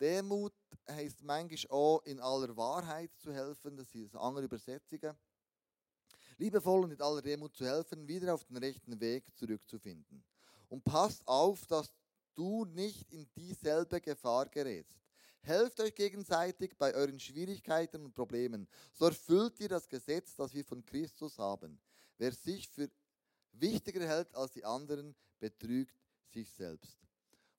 Demut 0.00 0.54
heisst 0.88 1.22
manchmal 1.22 1.70
auch 1.70 2.02
in 2.04 2.20
aller 2.20 2.56
Wahrheit 2.56 3.10
zu 3.16 3.32
helfen, 3.32 3.76
das 3.76 3.90
sind 3.90 4.14
andere 4.16 4.44
Übersetzungen. 4.44 5.16
Liebevoll 6.36 6.84
und 6.84 6.92
in 6.92 7.00
aller 7.00 7.22
Demut 7.22 7.54
zu 7.54 7.64
helfen, 7.64 8.08
wieder 8.08 8.34
auf 8.34 8.44
den 8.44 8.56
rechten 8.56 8.98
Weg 9.00 9.24
zurückzufinden. 9.36 10.24
Und 10.68 10.82
passt 10.82 11.26
auf, 11.26 11.66
dass 11.66 11.92
du 12.34 12.64
nicht 12.64 13.10
in 13.12 13.28
dieselbe 13.36 14.00
Gefahr 14.00 14.48
gerätst. 14.48 14.98
Helft 15.42 15.78
euch 15.80 15.94
gegenseitig 15.94 16.76
bei 16.76 16.94
euren 16.94 17.20
Schwierigkeiten 17.20 18.04
und 18.04 18.14
Problemen. 18.14 18.66
So 18.92 19.06
erfüllt 19.06 19.60
ihr 19.60 19.68
das 19.68 19.88
Gesetz, 19.88 20.34
das 20.36 20.54
wir 20.54 20.64
von 20.64 20.84
Christus 20.84 21.38
haben. 21.38 21.78
Wer 22.16 22.32
sich 22.32 22.68
für 22.68 22.90
wichtiger 23.52 24.06
hält 24.06 24.34
als 24.34 24.52
die 24.52 24.64
anderen, 24.64 25.14
betrügt 25.38 25.94
sich 26.32 26.50
selbst. 26.50 27.03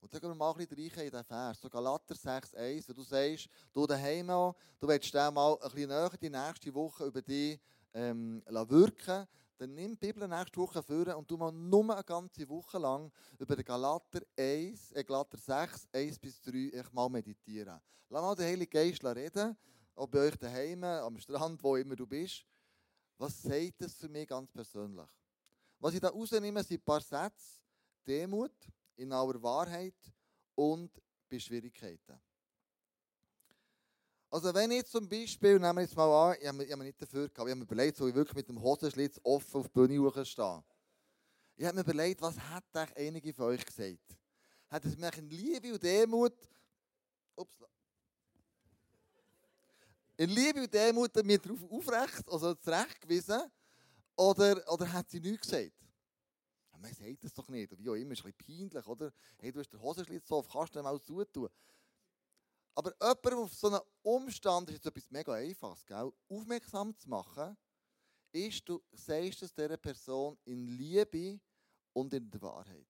Und 0.06 0.14
dann 0.14 0.22
gehen 0.22 0.30
wir 0.30 0.36
mal 0.36 0.52
ein 0.52 0.58
bisschen 0.68 0.78
rein 0.78 1.06
in 1.08 1.10
diesen 1.10 1.24
Vers. 1.24 1.60
So 1.60 1.68
Galater 1.68 2.14
6,1, 2.14 2.88
wenn 2.88 2.96
du 2.96 3.02
sagst, 3.02 3.50
du 3.74 3.88
daheim 3.88 4.30
auch, 4.30 4.56
du 4.80 4.88
willst 4.88 5.12
den 5.12 5.34
mal 5.34 5.54
ein 5.54 5.72
bisschen 5.72 5.90
näher 5.90 6.12
die 6.22 6.30
nächste 6.30 6.72
Woche 6.76 7.06
über 7.06 7.24
dich 7.24 7.60
ähm, 7.92 8.44
wirken 8.46 9.28
dann 9.58 9.74
nimm 9.74 9.98
die 9.98 10.06
Bibel 10.06 10.28
nächste 10.28 10.58
Woche 10.58 10.84
vor 10.84 11.18
und 11.18 11.32
du 11.32 11.38
mal 11.38 11.52
nur 11.52 11.92
eine 11.92 12.04
ganze 12.04 12.48
Woche 12.48 12.78
lang 12.78 13.12
über 13.40 13.56
den 13.56 13.66
Galater 13.66 14.22
1, 14.38 14.92
äh 14.92 15.04
Galater 15.04 15.40
6, 15.40 15.88
1 15.92 16.20
bis 16.20 16.40
3 16.40 16.70
echt 16.78 16.94
mal 16.94 17.10
meditieren. 17.10 17.82
Lass 18.10 18.22
mal 18.22 18.36
den 18.36 18.46
Heiligen 18.46 18.70
Geist 18.70 19.04
reden, 19.04 19.58
ob 19.96 20.12
bei 20.12 20.20
euch 20.20 20.36
daheim, 20.36 20.84
am 20.84 21.18
Strand, 21.18 21.64
wo 21.64 21.78
immer 21.78 21.96
du 21.96 22.06
bist. 22.06 22.46
Was 23.18 23.42
sagt 23.42 23.82
das 23.82 23.96
für 23.96 24.10
mich 24.10 24.28
ganz 24.28 24.52
persönlich? 24.52 25.08
Was 25.80 25.96
ich 25.96 26.00
da 26.00 26.10
rausnehme, 26.10 26.64
sind 26.64 26.80
ein 26.80 26.86
paar 26.86 27.02
Sätze. 27.02 27.60
Demut, 28.06 28.54
in 28.96 29.12
aller 29.12 29.42
Wahrheit 29.42 29.96
und 30.56 30.92
bei 31.30 31.40
Schwierigkeiten. 31.40 32.20
Also 34.30 34.54
wenn 34.54 34.72
ich 34.72 34.86
zum 34.86 35.08
Beispiel, 35.08 35.60
nehmen 35.60 35.78
wir 35.78 35.82
jetzt 35.84 35.96
mal 35.96 36.32
an, 36.32 36.38
ich 36.40 36.48
habe, 36.48 36.78
mir 36.78 36.84
nicht 36.84 37.02
dafür 37.02 37.30
gehabt, 37.30 37.48
ich 37.48 37.52
habe 37.52 37.56
mir 37.56 37.64
überlegt, 37.64 37.98
soll 37.98 38.10
ich 38.10 38.16
wirklich 38.16 38.36
mit 38.36 38.50
dem 38.50 38.62
Hosenschlitz 38.62 39.20
offen 39.24 39.62
auf 39.62 39.70
die 39.70 39.74
Bühne 39.74 40.26
stehen. 40.26 40.64
Ich 41.56 41.66
habe 41.66 41.76
mir 41.76 41.82
überlegt, 41.84 42.22
was 42.22 42.38
hat 42.38 42.64
einige 42.96 43.34
von 43.34 43.46
euch 43.46 43.66
gesagt? 43.66 44.18
Hat 44.70 44.84
es 44.84 44.98
mir 44.98 45.14
in 45.18 45.30
Liebe 45.30 45.74
und 45.74 45.82
Demut, 45.82 46.34
ups, 47.36 47.64
in 50.18 50.30
Liebe 50.30 50.64
und 50.64 50.74
Demut 50.74 51.16
mir 51.24 51.40
darauf 51.40 51.64
aufrecht, 51.72 52.30
also 52.30 52.56
zurechtgewiesen, 52.56 53.42
oder, 54.18 54.62
oder 54.72 54.92
hat 54.92 55.10
sie 55.10 55.20
nichts 55.20 55.48
gesagt? 55.48 55.85
Man 56.86 56.94
sagt 56.94 57.24
das 57.24 57.34
doch 57.34 57.48
nicht. 57.50 57.78
Wie 57.78 57.90
auch 57.90 57.96
immer, 57.96 58.12
ist 58.12 58.24
ein 58.24 58.34
bisschen 58.34 58.70
peinlich, 58.70 58.88
oder? 58.88 59.12
Hey, 59.38 59.52
du 59.52 59.60
hast 59.60 59.70
den 59.70 59.82
Hosenschlitz 59.82 60.32
auf, 60.32 60.48
kannst 60.48 60.76
du 60.76 60.80
den 60.80 60.84
mal 60.84 61.02
zutun? 61.02 61.50
Aber 62.76 62.94
jemandem 63.02 63.40
auf 63.40 63.54
so 63.54 63.68
einen 63.68 63.80
Umstand 64.04 64.70
ist 64.70 64.76
jetzt 64.76 64.86
etwas 64.86 65.10
mega 65.10 65.34
Einfaches, 65.34 65.86
gell? 65.86 66.12
aufmerksam 66.30 66.96
zu 66.98 67.10
machen, 67.10 67.58
ist, 68.32 68.68
du 68.68 68.82
sagst 68.92 69.42
es 69.44 69.54
dieser 69.54 69.78
Person 69.78 70.38
in 70.44 70.68
Liebe 70.68 71.40
und 71.94 72.14
in 72.14 72.30
der 72.30 72.42
Wahrheit. 72.42 72.88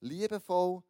Liebevoll, 0.00 0.82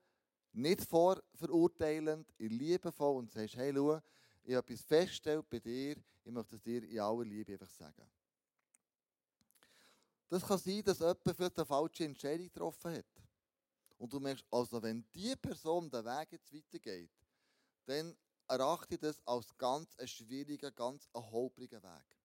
nicht 0.52 0.82
vorverurteilend, 0.82 2.30
in 2.38 2.50
liebevoll 2.50 3.16
und 3.16 3.32
sagst, 3.32 3.56
hey, 3.56 3.72
schau, 3.74 4.00
ich 4.44 4.54
habe 4.54 4.66
etwas 4.66 4.82
festgestellt 4.82 5.48
bei 5.48 5.58
dir, 5.58 5.96
ich 6.24 6.32
möchte 6.32 6.56
es 6.56 6.62
dir 6.62 6.82
in 6.82 7.00
aller 7.00 7.24
Liebe 7.24 7.54
einfach 7.54 7.70
sagen. 7.70 8.06
Das 10.34 10.44
kann 10.44 10.58
sein, 10.58 10.82
dass 10.82 10.98
jemand 10.98 11.20
vielleicht 11.22 11.56
eine 11.58 11.64
falsche 11.64 12.04
Entscheidung 12.04 12.48
getroffen 12.48 12.96
hat. 12.96 13.06
Und 13.98 14.12
du 14.12 14.18
merkst, 14.18 14.44
also 14.50 14.82
wenn 14.82 15.06
diese 15.14 15.36
Person 15.36 15.88
den 15.88 16.04
Weg 16.04 16.32
jetzt 16.32 16.52
weitergeht, 16.52 17.12
dann 17.86 18.16
erachte 18.48 18.94
ich 18.94 19.00
das 19.00 19.24
als 19.24 19.56
ganz 19.56 19.96
einen 19.96 20.08
schwierigen, 20.08 20.74
ganz 20.74 21.08
einen 21.12 21.30
holprigen 21.30 21.80
Weg. 21.80 22.18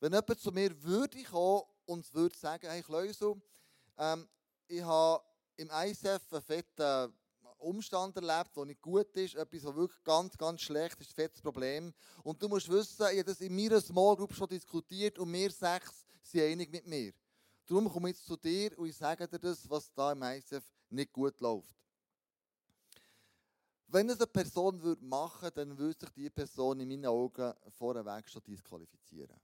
Wenn 0.00 0.12
jemand 0.12 0.40
zu 0.40 0.50
mir 0.50 0.82
würde 0.82 1.22
kommen 1.22 1.62
und 1.84 2.12
würde 2.12 2.36
sagen, 2.36 2.68
hey 2.68 2.82
Kleusel, 2.82 3.40
ähm, 3.96 4.28
ich 4.66 4.82
habe 4.82 5.22
im 5.58 5.70
ISF 5.70 6.32
einen 6.32 6.42
fetten 6.42 7.14
Umstand 7.58 8.16
erlebt, 8.16 8.56
der 8.56 8.64
nicht 8.64 8.82
gut 8.82 9.16
ist, 9.16 9.36
etwas, 9.36 9.62
was 9.62 9.76
wirklich 9.76 10.02
ganz, 10.02 10.36
ganz 10.36 10.60
schlecht 10.60 11.00
ist, 11.00 11.10
ein 11.10 11.14
fettes 11.14 11.40
Problem. 11.40 11.94
Und 12.24 12.42
du 12.42 12.48
musst 12.48 12.68
wissen, 12.68 13.06
ich 13.12 13.18
habe 13.18 13.24
das 13.24 13.40
in 13.40 13.54
meiner 13.54 13.80
Small 13.80 14.16
Group 14.16 14.34
schon 14.34 14.48
diskutiert 14.48 15.20
und 15.20 15.32
wir 15.32 15.48
sechs 15.48 16.01
sind 16.22 16.42
einig 16.42 16.70
mit 16.70 16.86
mir. 16.86 17.12
Darum 17.66 17.88
komme 17.88 18.10
ich 18.10 18.16
jetzt 18.16 18.26
zu 18.26 18.36
dir 18.36 18.76
und 18.78 18.88
ich 18.88 18.96
sage 18.96 19.26
dir 19.26 19.38
das, 19.38 19.68
was 19.68 19.92
da 19.92 20.12
im 20.12 20.22
ISF 20.22 20.64
nicht 20.90 21.12
gut 21.12 21.38
läuft. 21.40 21.76
Wenn 23.86 24.08
es 24.08 24.16
eine 24.16 24.26
Person 24.26 24.78
machen 25.00 25.42
würde, 25.42 25.52
dann 25.52 25.78
würde 25.78 26.00
sich 26.00 26.10
diese 26.10 26.30
Person 26.30 26.80
in 26.80 26.88
meinen 26.88 27.06
Augen 27.06 27.52
vorweg 27.68 28.28
schon 28.28 28.42
disqualifizieren. 28.42 29.38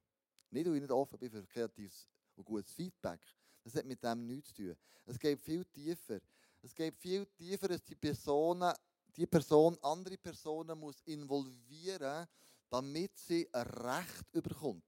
Nicht, 0.50 0.66
weil 0.66 0.76
ich 0.76 0.80
nicht 0.80 0.90
offen 0.90 1.18
bin 1.18 1.30
für 1.30 1.47
kreatives 1.47 2.08
und 2.35 2.44
gutes 2.44 2.73
Feedback. 2.73 3.20
Das 3.62 3.75
hat 3.75 3.85
mit 3.85 4.02
dem 4.02 4.26
nichts 4.26 4.54
zu 4.54 4.62
tun. 4.62 4.76
Es 5.04 5.18
geht 5.18 5.38
viel 5.38 5.64
tiefer. 5.66 6.20
Es 6.62 6.75
geht 6.75 6.94
viel 6.97 7.26
tiefer, 7.26 7.68
dass 7.68 7.85
die, 7.85 7.94
Personen, 7.94 8.73
die 9.14 9.26
Person 9.26 9.76
andere 9.82 10.16
Personen 10.16 10.78
muss 10.78 11.02
involvieren 11.02 12.20
muss, 12.20 12.28
damit 12.70 13.16
sie 13.16 13.49
ein 13.52 13.66
Recht 13.66 14.32
überkommt. 14.32 14.85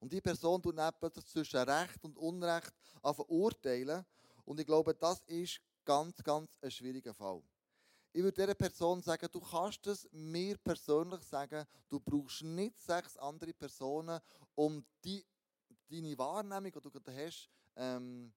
Und 0.00 0.12
die 0.12 0.20
Person 0.20 0.62
tut 0.62 0.78
dann 0.78 0.92
plötzlich 0.98 1.26
zwischen 1.26 1.60
Recht 1.60 2.02
und 2.04 2.16
Unrecht 2.16 2.72
verurteilen. 3.02 4.04
Und 4.44 4.60
ich 4.60 4.66
glaube, 4.66 4.94
das 4.94 5.22
ist 5.26 5.60
ganz, 5.84 6.22
ganz 6.22 6.56
ein 6.62 6.70
schwieriger 6.70 7.14
Fall. 7.14 7.42
Ich 8.12 8.22
würde 8.22 8.40
dieser 8.40 8.54
Person 8.54 9.02
sagen, 9.02 9.28
du 9.30 9.40
kannst 9.40 9.86
es 9.86 10.08
mir 10.12 10.56
persönlich 10.58 11.22
sagen, 11.22 11.64
du 11.88 12.00
brauchst 12.00 12.42
nicht 12.42 12.78
sechs 12.80 13.16
andere 13.16 13.52
Personen, 13.52 14.20
um 14.54 14.84
die, 15.04 15.24
deine 15.88 16.16
Wahrnehmung, 16.16 16.72
die 16.72 16.80
du 16.80 16.90
gerade 16.90 17.26
hast, 17.26 17.50
ähm, 17.76 18.32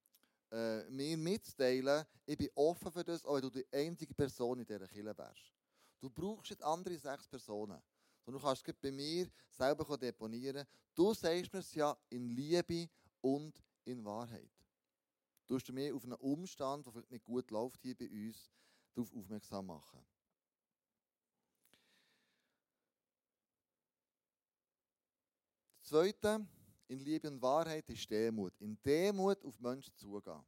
äh, 0.51 0.83
mir 0.89 1.17
mitzuteilen. 1.17 2.05
Ich 2.25 2.37
bin 2.37 2.49
offen 2.55 2.91
für 2.91 3.03
das, 3.03 3.25
auch 3.25 3.35
wenn 3.35 3.41
du 3.41 3.49
die 3.49 3.65
einzige 3.71 4.13
Person 4.13 4.59
in 4.59 4.65
dieser 4.65 4.87
Kirche 4.87 5.17
wärst. 5.17 5.53
Du 5.99 6.09
brauchst 6.09 6.51
nicht 6.51 6.63
andere 6.63 6.97
sechs 6.97 7.27
Personen. 7.27 7.81
Sondern 8.23 8.41
du 8.41 8.47
kannst 8.47 8.67
es 8.67 8.75
bei 8.75 8.91
mir 8.91 9.27
selber 9.49 9.97
deponieren. 9.97 10.65
Du 10.93 11.13
sagst 11.13 11.51
mir 11.53 11.59
es 11.59 11.73
ja 11.73 11.97
in 12.09 12.29
Liebe 12.29 12.89
und 13.21 13.63
in 13.85 14.03
Wahrheit. 14.05 14.51
Du 15.47 15.55
hast 15.55 15.71
mir 15.71 15.93
auf 15.95 16.03
einen 16.03 16.13
Umstand, 16.13 16.85
der 16.85 16.93
vielleicht 16.93 17.11
nicht 17.11 17.25
gut 17.25 17.51
läuft 17.51 17.81
hier 17.81 17.95
bei 17.95 18.09
uns, 18.09 18.49
darauf 18.93 19.13
aufmerksam 19.13 19.65
machen. 19.65 19.99
Das 25.79 25.89
Zweite, 25.89 26.47
in 26.87 26.99
Liebe 26.99 27.27
und 27.27 27.41
Wahrheit, 27.41 27.89
ist 27.89 28.09
Demut. 28.09 28.53
In 28.61 28.81
Demut 28.81 29.43
auf 29.43 29.59
Menschen 29.59 29.93
zugehen. 29.97 30.41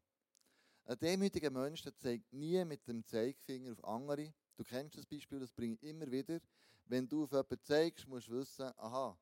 Ein 0.85 0.99
demütiger 0.99 1.49
Mensch 1.49 1.81
der 1.81 1.95
zeigt 1.97 2.31
nie 2.33 2.63
mit 2.65 2.85
dem 2.87 3.05
Zeigefinger 3.05 3.71
auf 3.71 3.83
andere. 3.83 4.33
Du 4.55 4.63
kennst 4.63 4.97
das 4.97 5.05
Beispiel, 5.05 5.39
das 5.39 5.51
bringe 5.51 5.75
ich 5.75 5.83
immer 5.83 6.09
wieder. 6.11 6.39
Wenn 6.85 7.07
du 7.07 7.23
auf 7.23 7.31
jemanden 7.31 7.61
zeigst, 7.61 8.07
musst 8.07 8.27
du 8.27 8.33
wissen, 8.33 8.71
aha, 8.77 9.17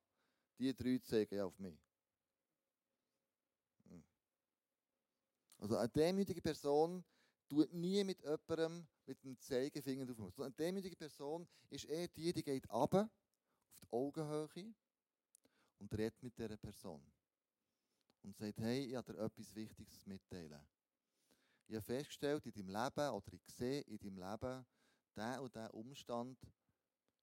die 0.57 0.73
drei 0.75 0.97
zeigen 0.99 1.35
ja 1.35 1.45
auf 1.45 1.57
mich. 1.59 1.79
Hm. 3.87 4.03
Also 5.59 5.77
eine 5.77 5.89
demütige 5.89 6.41
Person 6.41 7.03
tut 7.47 7.71
nie 7.73 8.03
mit 8.03 8.21
jemandem 8.21 8.87
mit 9.05 9.23
dem 9.23 9.37
Zeigefinger 9.39 10.05
drauf. 10.05 10.33
So 10.33 10.43
eine 10.43 10.53
demütige 10.53 10.95
Person 10.95 11.47
ist 11.69 11.85
eher 11.85 12.07
die, 12.07 12.31
die 12.31 12.43
geht 12.43 12.69
ab 12.69 12.93
auf 12.93 13.09
die 13.81 13.91
Augenhöhe 13.91 14.73
und 15.79 15.93
redet 15.97 16.21
mit 16.23 16.37
dieser 16.37 16.57
Person. 16.57 17.03
Und 18.23 18.37
sagt, 18.37 18.59
hey, 18.59 18.85
ich 18.85 18.95
habe 18.95 19.11
dir 19.11 19.19
etwas 19.19 19.53
Wichtiges 19.55 20.05
mitteilen. 20.05 20.61
Ich 21.67 21.75
habe 21.75 21.83
festgestellt 21.83 22.45
in 22.45 22.53
deinem 22.53 22.69
Leben, 22.69 23.09
oder 23.09 23.33
ich 23.33 23.47
sehe 23.47 23.81
in 23.81 23.97
deinem 23.97 24.17
Leben, 24.17 24.65
der 25.15 25.41
und 25.41 25.55
der 25.55 25.73
Umstand 25.73 26.39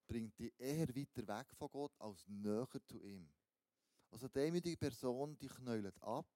bringt 0.08 0.38
dich 0.38 0.52
eher 0.58 0.88
weiter 0.88 1.28
weg 1.28 1.46
von 1.54 1.70
Gott 1.70 1.92
als 2.00 2.26
näher 2.26 2.66
zu 2.86 2.98
ihm. 2.98 3.30
Also 4.10 4.26
eine 4.26 4.32
demütige 4.32 4.76
Person, 4.76 5.38
die 5.38 5.48
knäulet 5.48 6.02
ab 6.02 6.26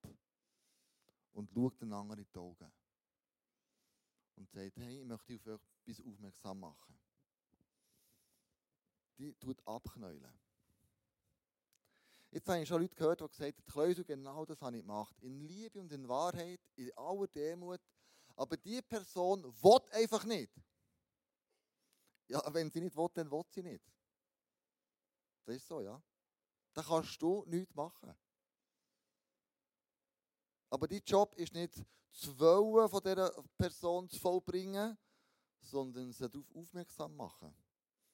und 1.33 1.51
schaut 1.51 1.81
den 1.81 1.93
anderen 1.93 2.21
in 2.21 2.29
die 2.31 2.39
Augen 2.39 2.73
und 4.37 4.51
sagt, 4.51 4.77
hey, 4.77 5.01
ich 5.01 5.07
möchte 5.07 5.55
auf 5.55 5.67
etwas 5.87 6.07
aufmerksam 6.07 6.61
machen. 6.61 6.99
Die 9.19 9.35
tut 9.35 9.67
abknäulen. 9.67 10.39
Jetzt 12.31 12.49
habe 12.49 12.63
ich 12.63 12.69
schon 12.69 12.81
Leute 12.81 12.95
gehört, 12.95 13.21
die 13.21 13.29
gesagt 13.29 13.59
haben, 13.59 13.67
Kleusel, 13.67 14.05
genau 14.05 14.45
das 14.45 14.61
habe 14.63 14.77
ich 14.77 14.83
gemacht. 14.83 15.15
In 15.21 15.41
Liebe 15.41 15.81
und 15.81 15.93
in 15.93 16.09
Wahrheit, 16.09 16.61
in 16.77 16.91
aller 16.97 17.29
Demut. 17.29 17.81
Aber 18.37 18.57
die 18.57 18.81
Person 18.81 19.45
will 19.45 19.81
einfach 19.93 20.25
nicht. 20.25 20.53
Ja, 22.29 22.43
wenn 22.53 22.71
sie 22.71 22.81
nicht 22.81 22.97
will, 22.97 23.09
dann 23.15 23.31
will 23.31 23.45
sie 23.51 23.63
nicht. 23.63 23.85
Das 25.45 25.57
ist 25.57 25.67
so, 25.67 25.81
ja. 25.81 26.01
Da 26.73 26.83
kannst 26.83 27.21
du 27.21 27.45
nichts 27.47 27.75
machen. 27.75 28.15
Aber 30.71 30.89
dein 30.89 31.03
Job 31.05 31.35
ist 31.35 31.53
nicht, 31.53 31.85
das 32.13 32.39
Wollen 32.39 32.89
von 32.89 33.03
dieser 33.03 33.31
Person 33.59 34.09
zu 34.09 34.19
vollbringen, 34.19 34.97
sondern 35.61 36.13
sie 36.13 36.29
darauf 36.29 36.51
aufmerksam 36.55 37.17
machen. 37.17 37.55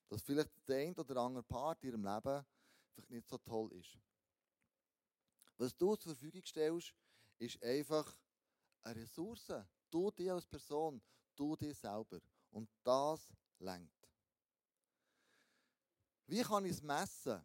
Dass 0.09 0.23
vielleicht 0.23 0.51
der 0.69 0.79
ein 0.79 0.99
oder 0.99 1.17
andere 1.21 1.43
Part 1.43 1.83
in 1.83 1.91
ihrem 1.91 2.05
Leben 2.05 2.45
vielleicht 2.93 3.11
nicht 3.11 3.29
so 3.29 3.39
toll 3.39 3.73
ist. 3.73 3.99
Was 5.57 5.77
du 5.77 5.97
zur 5.97 6.15
Verfügung 6.15 6.45
stellst, 6.45 6.95
ist 7.39 7.63
einfach 7.63 8.17
eine 8.83 9.03
Ressource. 9.03 9.53
Du 9.91 10.11
dich 10.11 10.31
als 10.31 10.47
Person, 10.47 11.03
du 11.35 11.57
dich 11.57 11.77
selber. 11.77 12.21
Und 12.51 12.71
das 12.83 13.29
lenkt. 13.59 14.09
Wie 16.27 16.43
kann 16.43 16.65
ich 16.65 16.73
es 16.73 16.83
messen, 16.83 17.43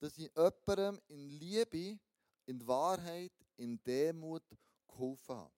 dass 0.00 0.16
ich 0.16 0.30
jemandem 0.34 1.00
in 1.08 1.28
Liebe, 1.28 1.98
in 2.46 2.66
Wahrheit, 2.66 3.32
in 3.56 3.82
Demut 3.82 4.42
geholfen 4.88 5.36
habe. 5.36 5.52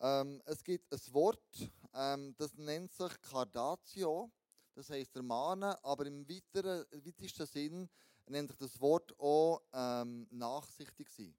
Ähm, 0.00 0.42
es 0.46 0.62
gibt 0.62 0.92
ein 0.92 1.12
Wort, 1.12 1.70
ähm, 1.94 2.34
das 2.36 2.54
nennt 2.56 2.92
sich 2.92 3.20
Cardatio, 3.20 4.30
das 4.74 4.90
heißt 4.90 5.16
ermahnen, 5.16 5.74
aber 5.82 6.06
im 6.06 6.26
weitesten 6.28 7.46
Sinn 7.46 7.88
nennt 8.26 8.50
sich 8.50 8.58
das 8.58 8.80
Wort 8.80 9.18
auch 9.18 9.62
ähm, 9.72 10.26
nachsichtig 10.30 11.08
sein. 11.10 11.34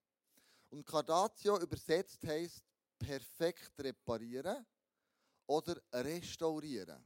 Und 0.69 0.85
Cardatio 0.85 1.59
übersetzt 1.59 2.23
heißt 2.25 2.63
perfekt 2.97 3.71
reparieren 3.79 4.65
oder 5.49 5.81
restaurieren. 5.91 7.03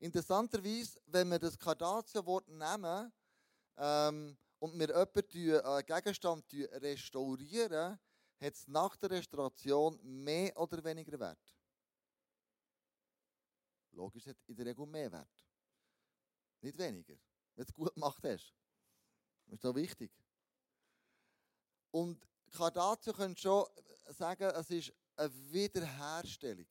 Interessanterweise, 0.00 1.00
wenn 1.06 1.30
wir 1.30 1.38
das 1.38 1.56
Cardatio-Wort 1.56 2.48
nehmen, 2.48 3.12
ähm, 3.76 4.36
und 4.58 4.78
wir 4.78 4.88
jemanden 4.88 5.66
einen 5.66 5.86
Gegenstand 5.86 6.44
restaurieren, 6.52 7.98
hat 8.40 8.54
es 8.54 8.66
nach 8.66 8.96
der 8.96 9.10
Restauration 9.10 10.00
mehr 10.02 10.56
oder 10.56 10.82
weniger 10.82 11.18
Wert? 11.18 11.54
Logisch 13.92 14.26
hat 14.26 14.36
in 14.48 14.56
der 14.56 14.66
Regel 14.66 14.86
mehr 14.86 15.12
Wert. 15.12 15.46
Nicht 16.60 16.76
weniger. 16.76 17.14
Wenn 17.54 17.64
du 17.64 17.70
es 17.70 17.74
gut 17.74 17.94
gemacht 17.94 18.22
hast. 18.24 18.52
Das 19.46 19.54
ist 19.54 19.64
doch 19.64 19.74
wichtig. 19.74 20.10
Und 21.92 22.26
Cardatio 22.50 23.12
können 23.12 23.36
schon 23.36 23.64
sagen, 24.06 24.50
es 24.56 24.70
ist 24.70 24.92
eine 25.16 25.32
Wiederherstellung. 25.50 26.66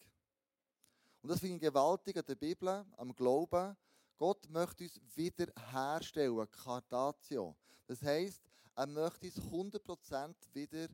Und 1.21 1.29
das 1.29 1.39
finde 1.39 1.55
ich 1.55 1.61
gewaltig 1.61 2.17
an 2.17 2.25
der 2.27 2.35
Bibel, 2.35 2.85
am 2.97 3.13
Glauben. 3.13 3.75
Gott 4.17 4.49
möchte 4.49 4.83
uns 4.83 4.99
wiederherstellen, 5.15 6.49
Cardatio. 6.49 7.55
Das 7.87 8.01
heisst, 8.01 8.41
er 8.75 8.87
möchte 8.87 9.27
uns 9.27 9.37
100% 9.37 10.35
wieder 10.53 10.87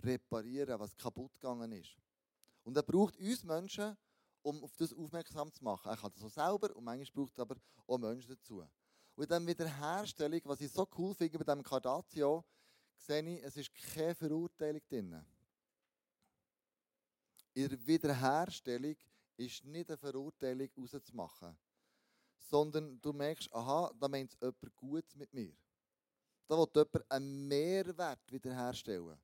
reparieren, 0.00 0.78
was 0.78 0.96
kaputt 0.96 1.32
gegangen 1.34 1.72
ist. 1.72 1.96
Und 2.64 2.76
er 2.76 2.82
braucht 2.82 3.18
uns 3.18 3.44
Menschen, 3.44 3.96
um 4.42 4.62
auf 4.62 4.76
das 4.76 4.92
aufmerksam 4.92 5.52
zu 5.52 5.64
machen. 5.64 5.90
Er 5.90 5.96
kann 5.96 6.12
das 6.12 6.22
auch 6.22 6.30
selber 6.30 6.74
und 6.76 6.84
manchmal 6.84 7.24
braucht 7.24 7.38
er 7.38 7.42
aber 7.42 7.56
auch 7.86 7.98
Menschen 7.98 8.30
dazu. 8.30 8.64
Und 9.16 9.24
in 9.24 9.28
dieser 9.28 9.46
Wiederherstellung, 9.46 10.40
was 10.44 10.60
ich 10.60 10.70
so 10.70 10.86
cool 10.96 11.14
finde 11.14 11.38
bei 11.38 11.44
diesem 11.44 11.62
Cardatio, 11.62 12.44
sehe 12.96 13.36
ich, 13.36 13.42
es 13.42 13.56
ist 13.56 13.70
keine 13.74 14.14
Verurteilung 14.14 14.82
drin. 14.88 15.24
Der 17.58 17.86
Wiederherstellung 17.88 18.94
ist 19.36 19.64
nicht 19.64 19.90
eine 19.90 19.98
Verurteilung 19.98 20.68
rauszumachen, 20.78 21.58
sondern 22.36 23.00
du 23.00 23.12
merkst, 23.12 23.52
aha, 23.52 23.92
da 23.98 24.06
meint 24.06 24.32
es 24.32 24.38
jemand 24.40 24.76
gut 24.76 25.16
mit 25.16 25.34
mir. 25.34 25.52
Da 26.46 26.56
will 26.56 26.68
jemand 26.72 27.10
einen 27.10 27.48
Mehrwert 27.48 28.30
wiederherstellen. 28.30 29.18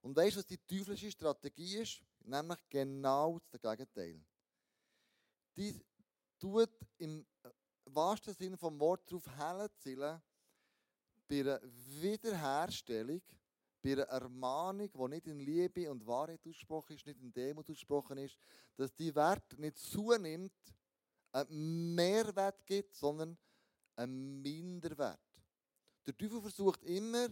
Und 0.00 0.16
weißt 0.16 0.36
du, 0.36 0.38
was 0.38 0.46
die 0.46 0.56
teuflische 0.56 1.10
Strategie 1.10 1.76
ist? 1.82 2.00
Nämlich 2.20 2.58
genau 2.70 3.38
das 3.50 3.60
Gegenteil. 3.60 4.24
Die 5.58 5.78
tut 6.38 6.70
im 6.96 7.26
wahrsten 7.84 8.32
Sinne 8.32 8.56
vom 8.56 8.80
Wort 8.80 9.02
darauf 9.06 9.28
hinzielen, 9.36 10.22
bei 11.28 11.40
einer 11.40 11.60
Wiederherstellung, 12.00 13.20
bei 13.82 13.92
einer 13.92 14.02
Ermahnung, 14.02 14.90
die 14.92 15.08
nicht 15.08 15.26
in 15.26 15.40
Liebe 15.40 15.90
und 15.90 16.06
Wahrheit 16.06 16.40
ausgesprochen 16.46 16.96
ist, 16.96 17.06
nicht 17.06 17.20
in 17.20 17.32
Demut 17.32 17.68
ausgesprochen 17.68 18.18
ist, 18.18 18.36
dass 18.76 18.94
die 18.94 19.14
Wert 19.14 19.58
nicht 19.58 19.78
zunimmt, 19.78 20.52
einen 21.32 21.94
Mehrwert 21.94 22.66
gibt, 22.66 22.94
sondern 22.94 23.36
einen 23.96 24.42
Minderwert. 24.42 25.20
Der 26.06 26.16
Teufel 26.16 26.40
versucht 26.40 26.82
immer, 26.84 27.28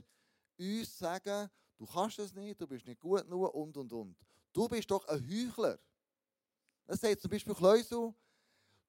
uns 0.59 0.93
zu 0.93 1.05
sagen, 1.05 1.51
du 1.77 1.87
kannst 1.87 2.19
es 2.19 2.35
nicht, 2.35 2.61
du 2.61 2.67
bist 2.67 2.87
nicht 2.87 3.01
gut 3.01 3.23
genug 3.23 3.55
und 3.55 3.77
und 3.77 3.93
und. 3.93 4.17
Du 4.53 4.69
bist 4.69 4.91
doch 4.91 5.07
ein 5.09 5.27
Heuchler. 5.29 5.79
Das 6.87 7.01
sagt 7.01 7.21
zum 7.21 7.31
Beispiel 7.31 7.55
Kleusel, 7.55 8.15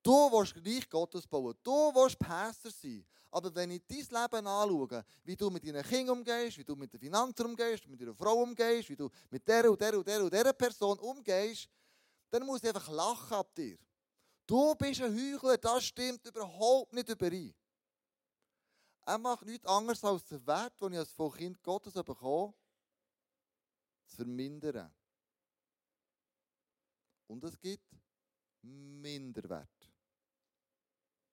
du 0.09 0.31
willst 0.31 0.55
Reich 0.55 0.89
Gottes 0.89 1.27
bauen, 1.27 1.55
du 1.61 1.93
willst 1.93 2.17
Pastor 2.17 2.71
sein. 2.71 3.05
Aber 3.31 3.53
wenn 3.53 3.69
ich 3.69 3.83
dein 3.85 3.99
Leben 3.99 4.47
anschaue, 4.47 5.05
wie 5.23 5.35
du 5.35 5.51
mit 5.51 5.63
deinen 5.63 5.83
Kindern 5.83 6.17
umgehst, 6.17 6.57
wie 6.57 6.63
du 6.63 6.75
mit 6.75 6.91
den 6.91 6.99
Finanzen 6.99 7.45
umgehst, 7.45 7.87
mit 7.87 8.01
deiner 8.01 8.15
Frau 8.15 8.41
umgehst, 8.41 8.89
wie 8.89 8.95
du 8.95 9.07
mit 9.29 9.47
der 9.47 9.69
und 9.69 9.79
der 9.79 9.95
und 9.95 10.07
der 10.07 10.23
und 10.23 10.33
dieser 10.33 10.53
Person 10.53 10.97
umgehst, 10.97 11.69
dann 12.31 12.43
muss 12.43 12.63
ich 12.63 12.69
einfach 12.69 12.89
lachen 12.89 13.33
ab 13.33 13.53
dir. 13.53 13.77
Du 14.47 14.73
bist 14.73 14.99
ein 15.01 15.15
Heuchler, 15.15 15.57
das 15.57 15.83
stimmt 15.83 16.25
überhaupt 16.25 16.91
nicht 16.91 17.09
überein. 17.09 17.53
Er 19.05 19.17
macht 19.19 19.45
nichts 19.45 19.67
anderes 19.67 20.03
als 20.03 20.25
den 20.25 20.45
Wert, 20.47 20.73
den 20.81 20.93
ich 20.93 20.99
als 20.99 21.37
Kind 21.37 21.61
Gottes 21.61 21.93
bekomme, 21.93 22.53
zu 24.07 24.15
vermindern. 24.15 24.91
Und 27.27 27.43
es 27.43 27.59
gibt 27.59 27.85
Minderwert. 28.63 29.88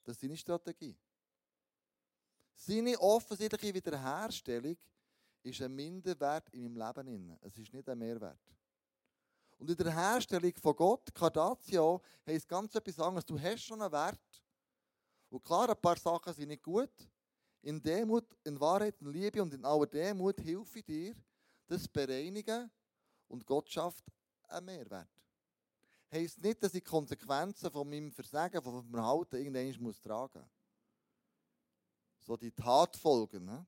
Das 0.07 0.15
ist 0.15 0.21
seine 0.21 0.37
Strategie. 0.37 0.97
Seine 2.55 2.99
offensichtliche 3.01 3.75
Wiederherstellung 3.75 4.77
ist 5.43 5.61
ein 5.61 5.75
Minderwert 5.75 6.49
in 6.51 6.73
meinem 6.73 6.97
Leben. 7.05 7.39
Es 7.43 7.59
ist 7.59 7.73
nicht 7.73 7.89
ein 7.89 7.99
Mehrwert. 7.99 8.39
Und 9.59 9.69
in 9.69 9.77
der 9.77 9.93
Herstellung 9.93 10.53
von 10.63 10.77
Gott, 10.77 11.13
Cardatio, 11.13 12.01
heisst 12.25 12.49
ganz 12.49 12.73
etwas 12.77 13.01
anderes. 13.01 13.27
Du 13.27 13.39
hast 13.39 13.65
schon 13.65 13.83
einen 13.83 13.91
Wert. 13.91 14.45
Und 15.29 15.43
klar, 15.43 15.69
ein 15.69 15.81
paar 15.81 15.99
Sachen 15.99 16.33
sind 16.33 16.49
nicht 16.49 16.63
gut. 16.63 16.93
In 17.63 17.83
Demut, 17.83 18.37
in 18.45 18.61
Wahrheit, 18.61 19.01
in 19.01 19.09
Liebe 19.09 19.43
und 19.43 19.53
in 19.55 19.65
aller 19.65 19.87
Demut 19.87 20.41
helfe 20.41 20.79
ich 20.79 20.85
dir, 20.85 21.17
das 21.67 21.89
bereinigen. 21.89 22.71
Und 23.27 23.45
Gott 23.45 23.69
schafft 23.69 24.05
einen 24.45 24.67
Mehrwert. 24.67 25.09
Heißt 26.13 26.41
nicht, 26.41 26.63
dass 26.63 26.75
ich 26.75 26.83
die 26.83 26.89
Konsequenzen 26.89 27.71
von 27.71 27.89
meinem 27.89 28.13
Versagen, 28.13 28.63
von 28.63 28.75
meinem 28.75 28.91
Verhalten 28.91 29.37
irgendwann 29.37 29.83
muss 29.83 30.01
tragen 30.01 30.41
muss. 30.41 30.51
So 32.21 32.37
die 32.37 32.53
Tatfolgen. 32.53 33.45
Ne? 33.45 33.67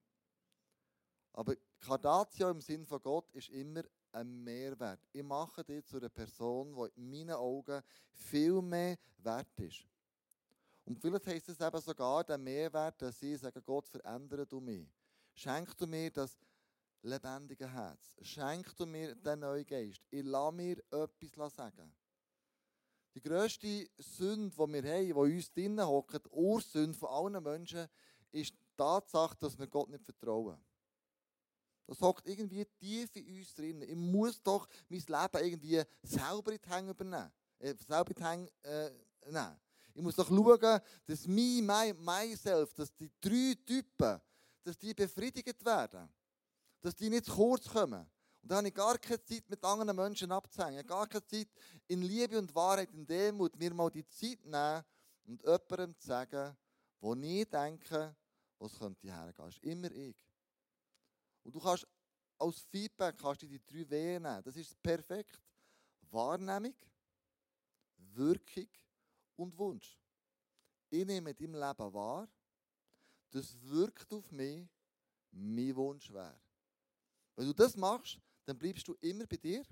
Aber 1.33 1.55
Cardatio 1.81 2.51
im 2.51 2.61
Sinn 2.61 2.87
von 2.87 3.01
Gott 3.01 3.31
ist 3.33 3.49
immer 3.51 3.83
ein 4.13 4.43
Mehrwert. 4.43 5.01
Ich 5.13 5.23
mache 5.23 5.65
dich 5.65 5.85
zu 5.85 5.99
einer 5.99 6.09
Person, 6.09 6.75
die 6.75 7.01
in 7.01 7.11
meinen 7.11 7.37
Augen 7.37 7.83
viel 8.13 8.61
mehr 8.63 8.97
wert 9.19 9.59
ist. 9.61 9.87
Und 10.85 10.99
vielleicht 10.99 11.27
heisst 11.27 11.49
es 11.51 11.61
eben 11.61 11.81
sogar 11.81 12.25
der 12.25 12.39
Mehrwert, 12.39 13.03
dass 13.03 13.19
sie 13.19 13.37
sagen, 13.37 13.63
Gott, 13.65 13.87
verändere 13.87 14.47
du 14.47 14.59
mich. 14.59 14.89
Schenk 15.35 15.77
du 15.77 15.87
mir 15.87 16.11
das 16.11 16.39
lebendige 17.03 17.71
Herz. 17.71 18.17
Schenk 18.23 18.75
du 18.77 18.87
mir 18.87 19.15
den 19.15 19.41
neuen 19.41 19.67
Geist. 19.67 20.01
Ich 20.11 20.25
lasse 20.25 20.57
mir 20.57 20.79
etwas 20.91 21.55
sagen. 21.55 21.95
Die 23.15 23.23
grösste 23.23 23.89
Sünde, 23.99 24.51
die 24.51 24.73
wir 24.73 24.95
haben, 24.95 25.07
die 25.07 25.37
uns 25.37 25.51
drinnen 25.51 25.87
hockt, 25.87 26.25
die 26.25 26.31
Ursünde 26.31 26.97
von 26.97 27.09
allen 27.09 27.43
Menschen, 27.43 27.89
ist 28.31 28.53
die 28.53 28.59
Tatsache, 28.77 29.37
dass 29.41 29.59
wir 29.59 29.67
Gott 29.67 29.89
nicht 29.89 30.05
vertrauen. 30.05 30.59
Das 31.87 32.01
hockt 32.01 32.29
irgendwie 32.29 32.67
tief 32.79 33.17
in 33.17 33.39
uns 33.39 33.55
drin. 33.55 33.81
Ich 33.81 33.97
muss 33.97 34.43
doch 34.43 34.69
mein 34.91 35.01
Leben 35.01 35.45
irgendwie 35.45 35.83
selber 36.03 36.53
in 36.53 36.59
die 36.63 36.69
Hände 36.69 36.91
übernehmen. 36.91 37.33
Äh, 37.59 37.75
selber 37.79 38.11
in 38.11 38.15
die 38.15 38.25
Hände 38.25 38.53
äh, 38.63 38.91
nehmen. 39.31 39.61
Ich 39.95 40.03
muss 40.03 40.15
doch 40.15 40.29
schauen, 40.29 40.81
dass 41.07 41.27
me, 41.27 41.63
my, 41.63 41.95
myself, 41.95 42.75
dass 42.75 42.95
die 42.95 43.11
drei 43.21 43.55
Typen, 43.65 44.21
dass 44.63 44.77
die 44.77 44.93
befriedigt 44.93 45.65
werden. 45.65 46.09
Dass 46.81 46.95
die 46.95 47.09
nicht 47.09 47.25
zu 47.25 47.33
kurz 47.33 47.67
kommen. 47.67 48.07
Und 48.49 48.53
da 48.53 48.57
habe 48.57 48.69
ich 48.69 48.75
gar 48.75 48.97
keine 48.97 49.23
Zeit, 49.23 49.51
mit 49.51 49.63
anderen 49.63 49.95
Menschen 49.95 50.33
abzuhängen. 50.33 50.87
Gar 50.87 51.07
keine 51.07 51.27
Zeit, 51.27 51.49
in 51.87 52.01
Liebe 52.01 52.39
und 52.39 52.55
Wahrheit, 52.55 52.91
in 52.95 53.07
Demut, 53.07 53.55
mir 53.59 53.75
mal 53.75 53.91
die 53.91 54.09
Zeit 54.09 54.43
nehmen 54.43 54.85
und 55.27 55.43
jemandem 55.43 55.95
zu 55.99 56.07
sagen, 56.07 56.57
wo 56.99 57.15
ich 57.15 57.47
denke, 57.51 58.17
was 58.59 58.79
könnte 58.79 59.07
hergehen. 59.07 59.35
Das 59.37 59.55
ist 59.55 59.65
immer 59.65 59.93
ich. 59.93 60.17
Und 61.45 61.57
du 61.57 61.61
kannst 61.61 61.87
als 62.39 62.61
Feedback 62.61 63.19
kannst 63.19 63.43
du 63.43 63.47
die 63.47 63.61
drei 63.67 63.91
W 63.91 64.19
nehmen. 64.19 64.43
Das 64.43 64.57
ist 64.57 64.83
perfekt. 64.83 65.43
Wahrnehmung, 66.11 66.75
Wirkung 67.99 68.69
und 69.37 69.59
Wunsch. 69.59 70.01
Ich 70.89 71.05
nehme 71.05 71.33
in 71.33 71.37
deinem 71.37 71.53
Leben 71.53 71.93
wahr, 71.93 72.27
das 73.31 73.61
wirkt 73.61 74.11
auf 74.11 74.33
mich, 74.33 74.67
mein 75.33 75.77
Wunsch 75.77 76.11
wäre. 76.11 76.41
Wenn 77.37 77.47
du 77.47 77.53
das 77.53 77.77
machst, 77.77 78.19
dann 78.49 78.59
bleibst 78.59 78.87
du 78.89 78.95
immer 79.01 79.27
bei 79.27 79.37
dir. 79.37 79.65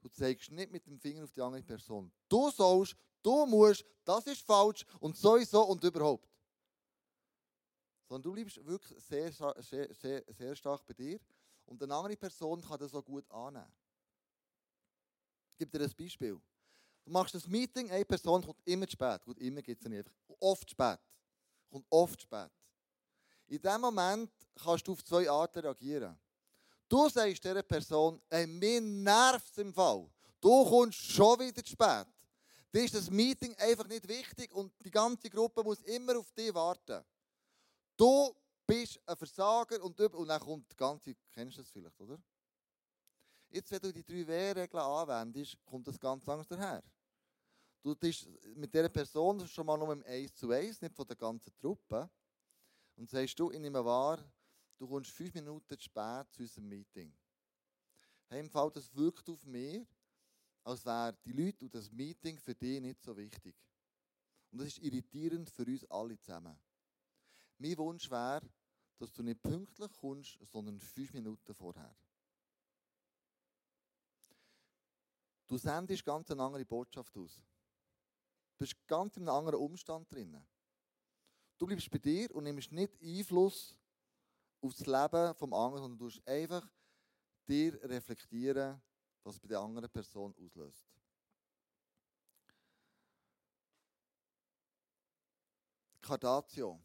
Du 0.00 0.08
zeigst 0.08 0.50
nicht 0.50 0.70
mit 0.70 0.86
dem 0.86 0.98
Finger 0.98 1.24
auf 1.24 1.32
die 1.32 1.42
andere 1.42 1.62
Person. 1.62 2.10
Du 2.28 2.50
sollst, 2.50 2.96
du 3.22 3.46
musst, 3.46 3.84
das 4.04 4.26
ist 4.26 4.42
falsch 4.42 4.84
und 5.00 5.16
sowieso 5.16 5.62
und 5.64 5.82
überhaupt 5.82 6.28
sondern 8.08 8.22
du 8.22 8.32
bleibst 8.32 8.64
wirklich 8.64 8.98
sehr, 9.04 9.30
sehr, 9.30 9.94
sehr, 9.94 10.24
sehr 10.28 10.56
stark 10.56 10.84
bei 10.86 10.94
dir 10.94 11.20
und 11.66 11.82
eine 11.82 11.94
andere 11.94 12.16
Person 12.16 12.62
kann 12.62 12.78
das 12.78 12.90
so 12.90 13.02
gut 13.02 13.30
annehmen. 13.30 13.70
Ich 15.50 15.58
gebe 15.58 15.78
dir 15.78 15.84
ein 15.84 15.94
Beispiel. 15.94 16.40
Du 17.04 17.10
machst 17.10 17.34
das 17.34 17.46
Meeting, 17.46 17.90
eine 17.90 18.04
Person 18.04 18.42
kommt 18.42 18.60
immer 18.64 18.86
zu 18.86 18.92
spät. 18.92 19.22
Gut, 19.24 19.38
immer 19.38 19.60
gibt 19.60 19.82
es 19.82 19.88
nicht, 19.88 20.08
einfach 20.08 20.34
oft 20.40 20.70
spät. 20.70 20.98
Kommt 21.70 21.86
oft 21.90 22.22
spät. 22.22 22.50
In 23.46 23.60
diesem 23.60 23.80
Moment 23.80 24.30
kannst 24.54 24.86
du 24.86 24.92
auf 24.92 25.04
zwei 25.04 25.28
Arten 25.28 25.60
reagieren. 25.60 26.18
Du 26.88 27.08
sagst 27.08 27.44
dieser 27.44 27.62
Person, 27.62 28.20
ey, 28.30 28.46
mir 28.46 28.80
nervt 28.80 29.52
es 29.52 29.58
im 29.58 29.72
Fall. 29.74 30.08
Du 30.40 30.64
kommst 30.64 30.98
schon 30.98 31.38
wieder 31.40 31.62
zu 31.62 31.72
spät. 31.72 32.06
Dir 32.72 32.84
ist 32.84 32.94
das 32.94 33.10
Meeting 33.10 33.54
einfach 33.56 33.86
nicht 33.86 34.06
wichtig 34.08 34.52
und 34.52 34.72
die 34.84 34.90
ganze 34.90 35.28
Gruppe 35.28 35.62
muss 35.62 35.82
immer 35.82 36.18
auf 36.18 36.30
dich 36.32 36.54
warten. 36.54 37.04
Du 37.96 38.34
bist 38.66 39.00
ein 39.06 39.16
Versager 39.16 39.82
und, 39.82 39.98
und 40.00 40.28
dann 40.28 40.40
kommt 40.40 40.70
die 40.70 40.76
ganze, 40.76 41.14
kennst 41.32 41.56
du 41.56 41.62
das 41.62 41.70
vielleicht, 41.70 42.00
oder? 42.00 42.18
Jetzt, 43.50 43.70
wenn 43.70 43.80
du 43.80 43.92
die 43.92 44.04
drei 44.04 44.26
W-Regeln 44.26 44.82
anwendest, 44.82 45.56
kommt 45.64 45.88
das 45.88 45.98
ganz 45.98 46.28
anders 46.28 46.46
daher. 46.46 46.82
Du 47.82 47.94
bist 47.96 48.28
mit 48.54 48.74
dieser 48.74 48.90
Person 48.90 49.46
schon 49.48 49.64
mal 49.64 49.78
nur 49.78 49.92
im 49.92 50.04
1 50.04 50.34
zu 50.34 50.50
1, 50.50 50.82
nicht 50.82 50.94
von 50.94 51.06
der 51.06 51.16
ganzen 51.16 51.56
Truppe. 51.58 52.10
Und 52.96 53.08
sagst 53.08 53.38
du, 53.38 53.50
ich 53.50 53.58
nehme 53.58 53.82
wahr, 53.82 54.18
du 54.78 54.86
kommst 54.86 55.10
fünf 55.10 55.34
Minuten 55.34 55.76
zu 55.76 55.82
spät 55.82 56.26
zu 56.30 56.42
unserem 56.42 56.68
Meeting. 56.68 57.12
Hey, 58.28 58.40
im 58.40 58.50
Fall, 58.50 58.70
das 58.70 58.94
wirkt 58.94 59.28
auf 59.28 59.44
mich, 59.44 59.86
als 60.64 60.84
wären 60.84 61.16
die 61.24 61.32
Leute 61.32 61.64
und 61.64 61.74
das 61.74 61.90
Meeting 61.90 62.38
für 62.38 62.54
dich 62.54 62.80
nicht 62.80 63.02
so 63.02 63.16
wichtig. 63.16 63.56
Und 64.50 64.58
das 64.60 64.68
ist 64.68 64.78
irritierend 64.78 65.50
für 65.50 65.64
uns 65.64 65.84
alle 65.90 66.18
zusammen. 66.18 66.58
Mein 67.58 67.76
Wunsch 67.78 68.10
wäre, 68.10 68.48
dass 68.98 69.12
du 69.12 69.22
nicht 69.22 69.42
pünktlich 69.42 69.92
kommst, 69.96 70.38
sondern 70.42 70.78
fünf 70.78 71.12
Minuten 71.12 71.54
vorher. 71.54 71.94
Du 75.46 75.56
sendest 75.56 76.04
ganz 76.04 76.30
eine 76.30 76.42
andere 76.42 76.64
Botschaft 76.66 77.16
aus. 77.16 77.36
Du 77.36 78.58
bist 78.58 78.86
ganz 78.86 79.16
in 79.16 79.22
einem 79.22 79.38
anderen 79.38 79.60
Umstand 79.60 80.12
drin. 80.12 80.44
Du 81.56 81.66
bleibst 81.66 81.90
bei 81.90 81.98
dir 81.98 82.34
und 82.34 82.44
nimmst 82.44 82.70
nicht 82.70 83.00
Einfluss 83.00 83.77
auf 84.60 84.74
das 84.74 84.86
Leben 84.86 85.34
des 85.34 85.42
anderen, 85.42 85.82
sondern 85.82 85.98
du 85.98 86.10
einfach 86.26 86.68
dir 87.46 87.78
reflektieren, 87.84 88.80
was 89.22 89.38
bei 89.38 89.48
der 89.48 89.60
anderen 89.60 89.88
Person 89.90 90.34
auslöst. 90.38 90.86
Cardatio. 96.00 96.80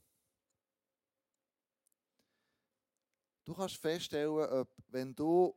Du 3.46 3.54
kannst 3.54 3.78
feststellen, 3.78 4.32
ob, 4.32 4.70
wenn 4.88 5.14
du 5.16 5.56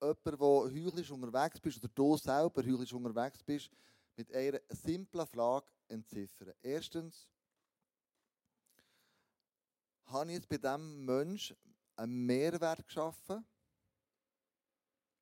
jemand, 0.00 0.26
der 0.26 0.38
heuchlich 0.38 1.10
unterwegs 1.10 1.60
bist, 1.60 1.78
oder 1.78 1.88
du 1.94 2.16
selber 2.16 2.62
heuchlich 2.62 2.92
unterwegs 2.92 3.42
bist, 3.42 3.70
mit 4.16 4.32
einer 4.34 4.60
simplen 4.68 5.26
Frage 5.26 5.66
entziffern. 5.88 6.52
Erstens, 6.62 7.28
habe 10.10 10.30
ich 10.30 10.36
jetzt 10.36 10.48
bei 10.48 10.58
diesem 10.58 11.04
Menschen 11.04 11.56
einen 11.96 12.26
Mehrwert 12.26 12.86
geschaffen 12.86 13.44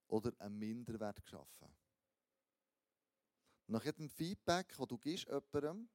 oder 0.07 0.33
einen 0.38 0.59
Minderwert 0.59 1.22
geschaffen? 1.22 1.68
Nach 3.66 3.85
jedem 3.85 4.09
Feedback, 4.09 4.74
das 4.77 4.88
du 4.88 4.96
gibst 4.96 5.27
jemandem, 5.27 5.88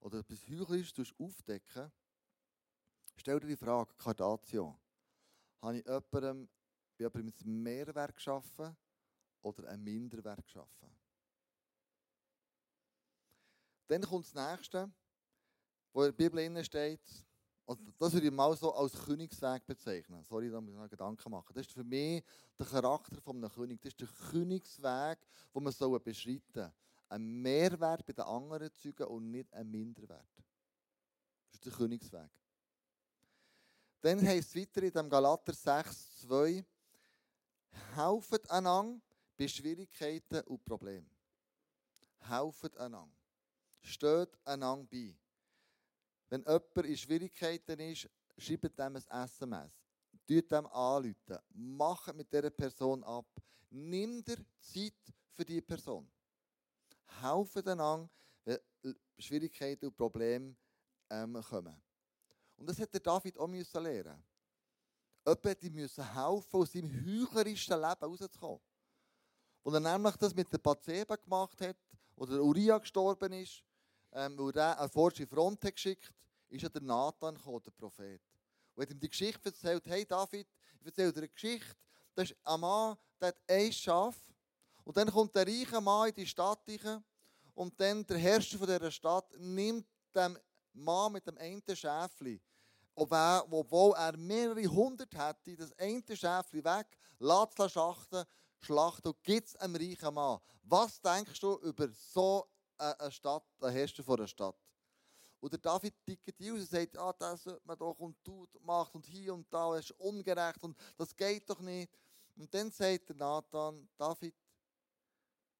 oder 0.00 0.20
etwas 0.20 0.46
Heuchlerisches 0.48 1.12
aufdecken, 1.18 1.90
stell 3.16 3.40
dir 3.40 3.48
die 3.48 3.56
Frage, 3.56 3.92
Cardatio, 3.98 4.78
habe 5.60 5.78
ich 5.78 5.84
jemandem, 5.84 6.48
bei 6.96 7.04
jemandem 7.04 7.34
einen 7.40 7.62
Mehrwert 7.62 8.14
geschaffen 8.14 8.76
oder 9.42 9.68
einen 9.68 9.82
Minderwert 9.82 10.44
geschaffen? 10.44 10.96
Dann 13.88 14.02
kommt 14.02 14.24
das 14.24 14.34
Nächste, 14.34 14.90
wo 15.92 16.04
in 16.04 16.16
der 16.16 16.28
Bibel 16.28 16.64
steht, 16.64 17.24
und 17.70 17.94
das 18.00 18.12
würde 18.12 18.26
ich 18.26 18.32
mal 18.32 18.56
so 18.56 18.74
als 18.74 18.92
Königsweg 19.04 19.64
bezeichnen. 19.64 20.24
Sorry, 20.24 20.50
da 20.50 20.60
muss 20.60 20.72
ich 20.72 20.80
noch 20.80 20.88
Gedanken 20.88 21.30
machen. 21.30 21.52
Das 21.54 21.64
ist 21.64 21.72
für 21.72 21.84
mich 21.84 22.20
der 22.58 22.66
Charakter 22.66 23.16
eines 23.24 23.54
Königs. 23.54 23.82
Das 23.82 23.92
ist 23.92 24.00
der 24.00 24.08
Königsweg, 24.08 25.18
den 25.54 25.62
man 25.62 26.02
beschreiten 26.02 26.42
soll. 26.52 26.72
Ein 27.08 27.42
Mehrwert 27.42 28.04
bei 28.04 28.12
den 28.12 28.24
anderen 28.24 28.74
Zeugen 28.74 29.06
und 29.06 29.30
nicht 29.30 29.52
ein 29.54 29.70
Minderwert. 29.70 30.26
Das 31.46 31.54
ist 31.54 31.66
der 31.66 31.72
Königsweg. 31.72 32.30
Dann 34.00 34.20
heißt 34.20 34.48
es 34.48 34.56
weiter 34.56 34.82
in 34.82 34.90
dem 34.90 35.08
Galater 35.08 35.52
6, 35.52 36.22
2, 36.22 36.64
helfet 37.94 38.50
einander 38.50 39.00
bei 39.36 39.46
Schwierigkeiten 39.46 40.40
und 40.48 40.64
Problemen. 40.64 41.08
Helfet 42.18 42.76
einander. 42.78 43.16
Steht 43.80 44.36
einander 44.44 44.88
bei. 44.90 45.19
Wenn 46.30 46.42
jemand 46.42 46.76
in 46.76 46.96
Schwierigkeiten 46.96 47.80
ist, 47.80 48.08
schreibt 48.38 48.78
dem 48.78 48.96
ein 48.96 49.24
SMS. 49.24 49.72
Tut 50.26 50.50
dem 50.50 50.66
anrufen. 50.68 51.38
Macht 51.50 52.14
mit 52.14 52.32
dieser 52.32 52.50
Person 52.50 53.02
ab. 53.02 53.26
Nimm 53.70 54.24
dir 54.24 54.38
Zeit 54.60 54.94
für 55.32 55.44
diese 55.44 55.62
Person. 55.62 56.08
Helfen 57.20 57.66
einander, 57.68 58.08
wenn 58.44 58.94
Schwierigkeiten 59.18 59.86
und 59.86 59.96
Probleme 59.96 60.54
ähm, 61.10 61.42
kommen. 61.42 61.82
Und 62.56 62.68
das 62.68 62.78
hat 62.78 62.92
der 62.92 63.00
David 63.00 63.36
auch 63.36 63.48
müssen 63.48 63.82
lernen. 63.82 64.22
Jemand 65.26 65.74
müssen 65.74 66.14
helfen, 66.14 66.60
aus 66.60 66.72
seinem 66.72 66.90
heuchlerischen 67.04 67.80
Leben 67.80 68.04
rauszukommen. 68.04 68.60
Als 69.64 69.74
er 69.74 69.80
nämlich 69.80 70.16
das 70.16 70.34
mit 70.34 70.52
der 70.52 70.58
Bathseba 70.58 71.16
gemacht 71.16 71.60
hat, 71.60 71.76
oder 72.16 72.42
Uriah 72.42 72.78
gestorben 72.78 73.32
ist, 73.32 73.62
ähm, 74.12 74.38
weil 74.38 74.56
er 74.56 74.78
eine 74.78 74.88
falsche 74.88 75.26
Front 75.26 75.64
hat 75.64 75.74
geschickt 75.74 76.12
ist 76.50 76.62
ja 76.62 76.68
der 76.68 76.82
Nathan 76.82 77.36
gekommen, 77.36 77.62
der 77.64 77.70
Prophet. 77.70 78.20
Und 78.74 78.82
hat 78.82 78.90
ihm 78.90 78.98
die 78.98 79.08
Geschichte 79.08 79.48
erzählt, 79.48 79.86
hey 79.86 80.04
David, 80.04 80.46
ich 80.80 80.86
erzähle 80.86 81.12
dir 81.12 81.20
eine 81.20 81.28
Geschichte, 81.28 81.76
das 82.14 82.30
ist 82.30 82.36
ein 82.44 82.60
Mann, 82.60 82.96
der 83.20 83.28
hat 83.28 83.38
ein 83.46 83.72
Schaf, 83.72 84.16
und 84.84 84.96
dann 84.96 85.10
kommt 85.10 85.34
der 85.34 85.46
reiche 85.46 85.80
Mann 85.80 86.08
in 86.08 86.14
die 86.14 86.26
Stadt 86.26 86.60
rein, 86.66 87.04
und 87.54 87.78
dann 87.80 88.04
der 88.06 88.18
Herrscher 88.18 88.58
dieser 88.58 88.90
Stadt 88.90 89.32
nimmt 89.38 89.86
dem 90.14 90.38
Mann 90.72 91.12
mit 91.12 91.26
dem 91.26 91.38
einen 91.38 91.62
Schäfli, 91.72 92.40
obwohl 92.94 93.94
er 93.94 94.16
mehrere 94.16 94.66
hundert 94.66 95.14
hätte, 95.14 95.56
das 95.56 95.72
eine 95.78 96.02
Schäfli 96.16 96.64
weg, 96.64 96.86
lässt 97.18 97.60
es 97.60 97.72
schachten, 97.72 98.24
schlachten 98.60 99.08
und 99.08 99.22
gibt 99.22 99.48
es 99.48 99.56
einem 99.56 99.76
reichen 99.76 100.14
Mann. 100.14 100.40
Was 100.62 101.00
denkst 101.00 101.38
du 101.40 101.58
über 101.58 101.88
so 101.88 102.49
eine 102.80 103.10
Stadt, 103.10 103.44
einen 103.60 103.72
Herrscher 103.72 104.02
von 104.02 104.18
einer 104.18 104.28
Stadt? 104.28 104.56
Und 105.40 105.52
der 105.52 105.58
David 105.58 105.94
tickt 106.04 106.38
die 106.38 106.50
aus 106.50 106.60
und 106.60 106.68
sagt, 106.68 106.96
ah, 106.98 107.14
das 107.14 107.44
sollte 107.44 107.66
man 107.66 107.78
doch 107.78 107.98
und 107.98 108.22
tut, 108.22 108.50
macht 108.62 108.94
und 108.94 109.06
hier 109.06 109.32
und 109.32 109.52
da, 109.52 109.76
es 109.76 109.90
ist 109.90 109.98
ungerecht 109.98 110.62
und 110.62 110.76
das 110.96 111.16
geht 111.16 111.48
doch 111.48 111.60
nicht. 111.60 111.90
Und 112.36 112.52
dann 112.52 112.70
sagt 112.70 113.08
der 113.08 113.16
Nathan, 113.16 113.88
David, 113.96 114.34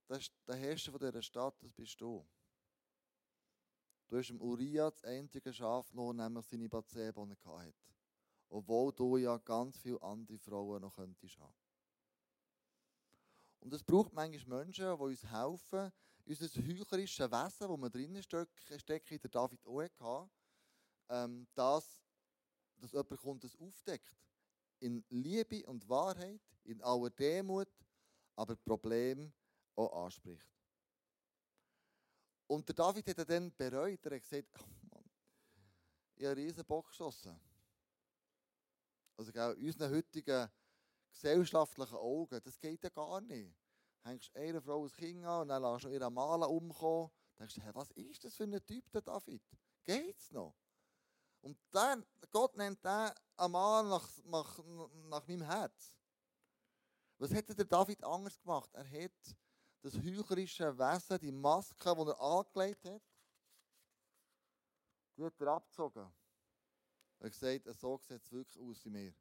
das 0.07 0.19
ist 0.19 0.33
der 0.47 0.57
Herrscher 0.57 0.93
von 0.93 1.01
dieser 1.01 1.23
Stadt, 1.23 1.55
das 1.63 1.73
bist 1.73 2.01
du. 2.01 2.27
Du 4.09 4.19
hast 4.19 4.29
dem 4.29 4.41
Uriah 4.43 4.91
das 4.91 5.05
einzige 5.05 5.53
Schaf 5.53 5.89
genommen, 5.91 6.17
nämlich 6.17 6.45
seine 6.47 6.69
Bathseba, 6.69 7.25
die. 7.25 7.73
Obwohl 8.49 8.93
du 8.93 9.17
ja 9.17 9.39
ganz 9.39 9.79
viele 9.79 10.03
andere 10.03 10.37
Frauen 10.39 10.83
noch 10.83 10.97
könntest 10.97 11.39
haben. 11.39 11.55
Und 13.61 13.73
es 13.73 13.85
braucht 13.85 14.13
manchmal 14.13 14.65
Menschen, 14.65 14.85
die 14.85 15.03
uns 15.03 15.25
helfen, 15.25 15.93
unser 16.31 16.63
heuchlerisches 16.63 17.31
Wesen, 17.31 17.69
das 17.69 17.81
wir 17.81 17.91
drinnen 17.91 18.23
stecken, 18.23 19.21
der 19.21 19.31
David 19.31 19.67
auch 19.67 20.29
ähm, 21.09 21.47
dass, 21.55 22.01
dass 22.77 22.93
jemand 22.93 23.21
kommt, 23.21 23.45
das 23.45 23.57
aufdeckt. 23.57 24.15
In 24.79 25.05
Liebe 25.11 25.67
und 25.67 25.87
Wahrheit, 25.89 26.41
in 26.65 26.81
aller 26.83 27.11
Demut, 27.11 27.69
aber 28.37 28.57
Problem 28.57 29.33
auch 29.75 30.05
anspricht. 30.07 30.49
Und 32.47 32.69
der 32.69 32.75
David 32.75 33.07
hat 33.09 33.29
dann 33.29 33.55
bereut, 33.55 34.05
er 34.07 34.17
hat 34.17 34.23
gesagt, 34.23 34.49
oh 34.59 34.87
Mann, 34.89 35.05
ich 36.15 36.25
habe 36.25 36.37
einen 36.37 36.47
riesen 36.47 36.65
Bock 36.65 36.89
geschossen. 36.89 37.39
Also 39.17 39.33
in 39.33 39.67
unseren 39.67 39.95
heutigen 39.95 40.49
gesellschaftlichen 41.11 41.97
Augen, 41.97 42.41
das 42.43 42.59
geht 42.59 42.83
ja 42.83 42.89
gar 42.89 43.21
nicht 43.21 43.55
hängst 44.03 44.35
einer 44.35 44.61
Frau 44.61 44.85
ein 44.85 44.93
Kind 44.93 45.25
an 45.25 45.43
und 45.43 45.49
dann 45.49 45.63
lässt 45.63 45.85
du 45.85 45.89
ihren 45.91 46.13
Malen 46.13 46.45
umkommen. 46.45 47.11
Dann 47.37 47.47
denkst 47.47 47.55
du, 47.55 47.63
hey, 47.63 47.75
was 47.75 47.91
ist 47.93 48.25
das 48.25 48.35
für 48.35 48.45
ein 48.45 48.65
Typ, 48.65 48.91
der 48.91 49.03
David? 49.03 49.43
Geht's 49.85 50.31
noch? 50.31 50.57
Und 51.43 51.59
dann, 51.71 52.05
Gott 52.31 52.57
nennt 52.57 52.85
den 52.85 53.11
Mann 53.51 53.89
nach, 53.89 54.09
nach, 54.25 54.59
nach 55.09 55.27
meinem 55.27 55.43
Herz. 55.43 55.95
Was 57.19 57.33
hätte 57.33 57.55
der 57.55 57.65
David 57.65 58.03
anders 58.05 58.39
gemacht? 58.41 58.71
Er 58.75 59.05
hat 59.05 59.37
das 59.83 59.95
heuchlerische 59.95 60.77
Wesen, 60.79 61.19
die 61.19 61.33
Maske, 61.33 61.95
die 61.95 62.11
er 62.11 62.21
angelegt 62.21 62.85
hat, 62.85 63.03
die 65.17 65.25
hat 65.25 65.41
er 65.41 65.49
abgezogen. 65.49 66.13
Er 67.19 67.27
hat 67.27 67.33
gesagt, 67.33 67.79
so 67.79 67.99
sieht 67.99 68.23
es 68.23 68.33
wirklich 68.33 68.59
aus 68.59 68.85
in 68.87 68.93
mir. 68.93 69.15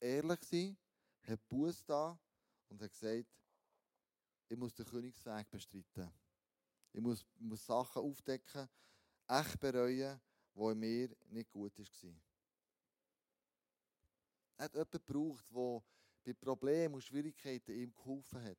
Er 0.00 0.28
war 0.28 0.38
ehrlich, 0.40 0.76
hat 1.28 1.48
Buß 1.48 1.84
da 1.84 2.18
und 2.68 2.80
hat 2.80 2.90
gesagt, 2.90 3.26
ich 4.48 4.56
muss 4.56 4.74
den 4.74 4.86
Königsweg 4.86 5.50
bestreiten. 5.50 6.10
Ich 6.92 7.00
muss, 7.00 7.24
muss 7.38 7.66
Sachen 7.66 8.02
aufdecken, 8.02 8.68
echt 9.28 9.60
bereuen, 9.60 10.20
die 10.54 10.60
in 10.60 10.78
mir 10.78 11.16
nicht 11.28 11.50
gut 11.50 11.78
war. 11.78 12.10
Er 14.56 14.64
hat 14.64 14.74
jemanden 14.74 14.90
gebraucht, 14.90 15.44
der 15.50 15.82
bei 16.24 16.32
Problemen 16.32 16.94
und 16.94 17.04
Schwierigkeiten 17.04 17.72
ihm 17.72 17.94
geholfen 17.94 18.42
hat, 18.42 18.58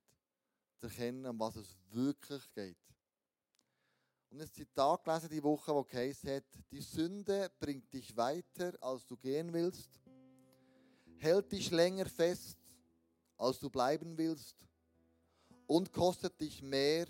zu 0.77 0.87
erkennen, 0.87 1.25
um 1.25 1.39
was 1.39 1.57
es 1.57 1.75
wirklich 1.89 2.49
geht. 2.53 2.77
Und 4.29 4.41
ein 4.41 4.51
Zitat 4.51 5.03
gelesen 5.03 5.29
die 5.29 5.43
Woche, 5.43 5.73
wo 5.73 5.83
geheißen 5.83 6.29
hat, 6.29 6.45
die 6.71 6.81
Sünde 6.81 7.51
bringt 7.59 7.91
dich 7.91 8.15
weiter, 8.15 8.77
als 8.79 9.05
du 9.07 9.17
gehen 9.17 9.51
willst, 9.51 9.99
hält 11.17 11.51
dich 11.51 11.71
länger 11.71 12.05
fest, 12.05 12.58
als 13.39 13.59
du 13.59 13.69
bleiben 13.69 14.17
willst 14.17 14.67
und 15.65 15.91
kostet 15.93 16.39
dich 16.39 16.61
mehr, 16.61 17.07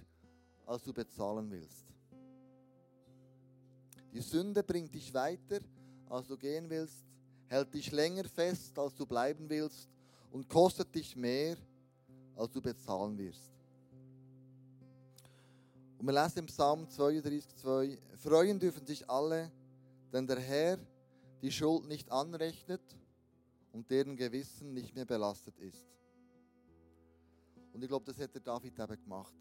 als 0.66 0.84
du 0.84 0.94
bezahlen 0.94 1.50
willst. 1.50 1.88
Die 4.14 4.22
Sünde 4.22 4.64
bringt 4.64 4.94
dich 4.94 5.14
weiter, 5.14 5.60
als 6.08 6.28
du 6.28 6.38
gehen 6.38 6.70
willst, 6.70 7.04
hält 7.48 7.74
dich 7.74 7.92
länger 7.92 8.26
fest, 8.26 8.78
als 8.78 8.96
du 8.96 9.06
bleiben 9.06 9.50
willst 9.50 9.90
und 10.32 10.48
kostet 10.48 10.94
dich 10.94 11.16
mehr, 11.16 11.58
als 12.36 12.52
du 12.52 12.62
bezahlen 12.62 13.18
wirst. 13.18 13.52
Und 15.98 16.06
wir 16.06 16.14
lesen 16.14 16.40
im 16.40 16.46
Psalm 16.46 16.86
32,2: 16.86 17.98
Freuen 18.18 18.60
dürfen 18.60 18.86
sich 18.86 19.10
alle, 19.10 19.52
denn 20.14 20.28
der 20.28 20.40
Herr 20.40 20.78
die 21.42 21.52
Schuld 21.52 21.88
nicht 21.88 22.12
anrechnet 22.12 22.82
und 23.74 23.90
deren 23.90 24.16
Gewissen 24.16 24.74
nicht 24.74 24.96
mehr 24.96 25.06
belastet 25.06 25.58
ist. 25.60 25.99
Und 27.74 27.82
ich 27.82 27.88
glaube, 27.88 28.06
das 28.06 28.20
hat 28.20 28.34
der 28.34 28.42
David 28.42 28.80
eben 28.80 29.02
gemacht. 29.02 29.36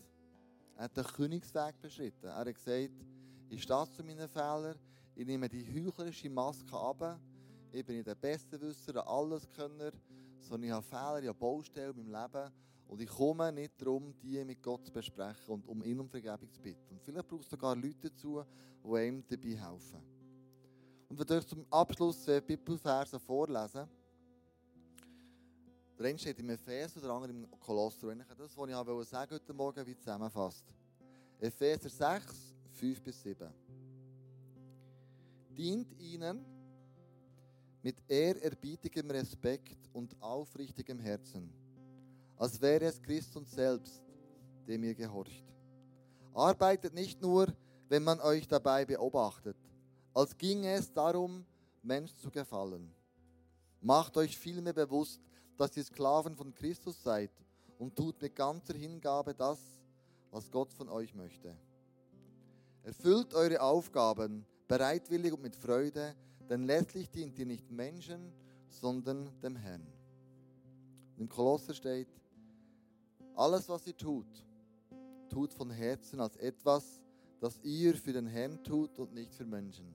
Er 0.77 0.85
hat 0.85 0.97
den 0.97 1.05
Königsweg 1.05 1.81
beschritten. 1.81 2.27
Er 2.27 2.37
hat 2.37 2.55
gesagt, 2.55 2.93
ich 3.49 3.63
stehe 3.63 3.91
zu 3.91 4.05
meinen 4.05 4.29
Fehlern, 4.29 4.77
ich 5.15 5.27
nehme 5.27 5.49
die 5.49 5.65
heuchlerische 5.65 6.31
Maske 6.31 6.77
ab, 6.77 7.19
ich 7.73 7.85
bin 7.85 7.97
nicht 7.97 8.07
der 8.07 8.15
beste 8.15 8.61
Wisser, 8.61 8.93
der 8.93 9.09
Alleskönner, 9.09 9.93
sondern 10.41 10.65
ich 10.65 10.71
habe 10.71 10.87
Fehler, 10.87 11.23
ich 11.23 11.29
habe 11.29 11.39
Baustellen 11.39 11.97
in 11.97 12.11
meinem 12.11 12.23
Leben 12.23 12.53
Und 12.89 13.03
ich 13.03 13.09
komme 13.09 13.53
nicht 13.53 13.81
darum, 13.81 14.15
die 14.23 14.43
mit 14.45 14.63
Gott 14.63 14.87
zu 14.87 14.91
besprechen 14.91 15.55
und 15.55 15.67
um 15.69 15.83
ihn 15.83 16.01
um 16.01 16.09
Vergebung 16.09 16.51
zu 16.51 16.61
bitten. 16.63 16.95
Und 16.95 17.03
vielleicht 17.03 17.29
braucht 17.29 17.43
es 17.43 17.51
sogar 17.51 17.77
Leute 17.77 18.09
dazu, 18.11 18.43
die 18.83 19.07
ihm 19.07 19.23
dabei 19.29 19.57
helfen. 19.57 20.01
Und 21.09 21.19
wir 21.19 21.37
euch 21.37 21.47
zum 21.47 21.67
Abschluss 21.71 22.23
zwei 22.23 22.41
Bibelverse 22.41 23.21
vorlesen. 23.21 23.87
Der 25.99 26.07
eine 26.07 26.19
steht 26.19 26.39
im 26.39 26.51
Epheser, 26.51 27.01
der 27.01 27.11
andere 27.11 27.33
im 27.33 27.51
Kolosser. 27.59 28.07
Und 28.07 28.21
das, 28.21 28.57
was 28.57 28.69
ich 28.69 28.75
heute 28.75 29.05
sagen 29.05 29.35
heute 29.35 29.53
Morgen, 29.53 29.85
wie 29.85 29.97
zusammenfasst. 29.97 30.65
Epheser 31.41 31.89
6, 31.89 32.55
5 32.75 33.03
bis 33.03 33.21
7. 33.23 33.53
Dient 35.57 35.93
ihnen 35.99 36.45
mit 37.83 37.97
ehrerbietigem 38.07 39.11
Respekt 39.11 39.89
und 39.93 40.15
aufrichtigem 40.23 41.01
Herzen, 41.01 41.53
als 42.37 42.61
wäre 42.61 42.85
es 42.85 43.03
Christus 43.03 43.51
selbst, 43.51 44.01
dem 44.69 44.85
ihr 44.85 44.95
gehorcht. 44.95 45.45
Arbeitet 46.33 46.95
nicht 46.95 47.21
nur, 47.21 47.49
wenn 47.89 48.05
man 48.05 48.21
euch 48.21 48.47
dabei 48.47 48.85
beobachtet, 48.85 49.57
als 50.15 50.37
ginge 50.39 50.75
es 50.75 50.93
darum, 50.93 51.45
Menschen 51.83 52.17
zu 52.19 52.31
gefallen. 52.31 52.95
Macht 53.81 54.17
euch 54.17 54.39
vielmehr 54.39 54.73
bewusst, 54.73 55.21
dass 55.59 55.77
ihr 55.77 55.85
Sklaven 55.85 56.37
von 56.37 56.55
Christus 56.55 57.03
seid 57.03 57.33
und 57.79 57.95
tut 57.95 58.23
mit 58.23 58.35
ganzer 58.35 58.75
Hingabe 58.75 59.35
das, 59.35 59.59
was 60.31 60.51
Gott 60.51 60.73
von 60.73 60.89
euch 60.89 61.15
möchte. 61.15 61.55
Erfüllt 62.85 63.35
eure 63.35 63.61
Aufgaben 63.61 64.47
bereitwillig 64.69 65.33
und 65.33 65.43
mit 65.43 65.57
Freude, 65.57 66.15
denn 66.49 66.65
letztlich 66.65 67.11
dient 67.11 67.39
ihr 67.39 67.47
nicht 67.47 67.71
Menschen, 67.71 68.33
sondern 68.69 69.31
dem 69.41 69.57
Herrn. 69.57 69.87
Und 71.17 71.23
Im 71.23 71.29
Kolosser 71.29 71.75
steht, 71.75 72.09
alles, 73.35 73.69
was 73.69 73.87
ihr 73.87 73.97
tut, 73.97 74.27
tut 75.29 75.53
von 75.53 75.71
Herzen 75.71 76.21
als 76.21 76.37
etwas, 76.37 77.01
das 77.41 77.59
ihr 77.63 77.95
für 77.97 78.13
den 78.13 78.27
Herrn 78.27 78.63
tut 78.63 78.99
und 78.99 79.13
nicht 79.13 79.35
für 79.35 79.45
Menschen. 79.45 79.95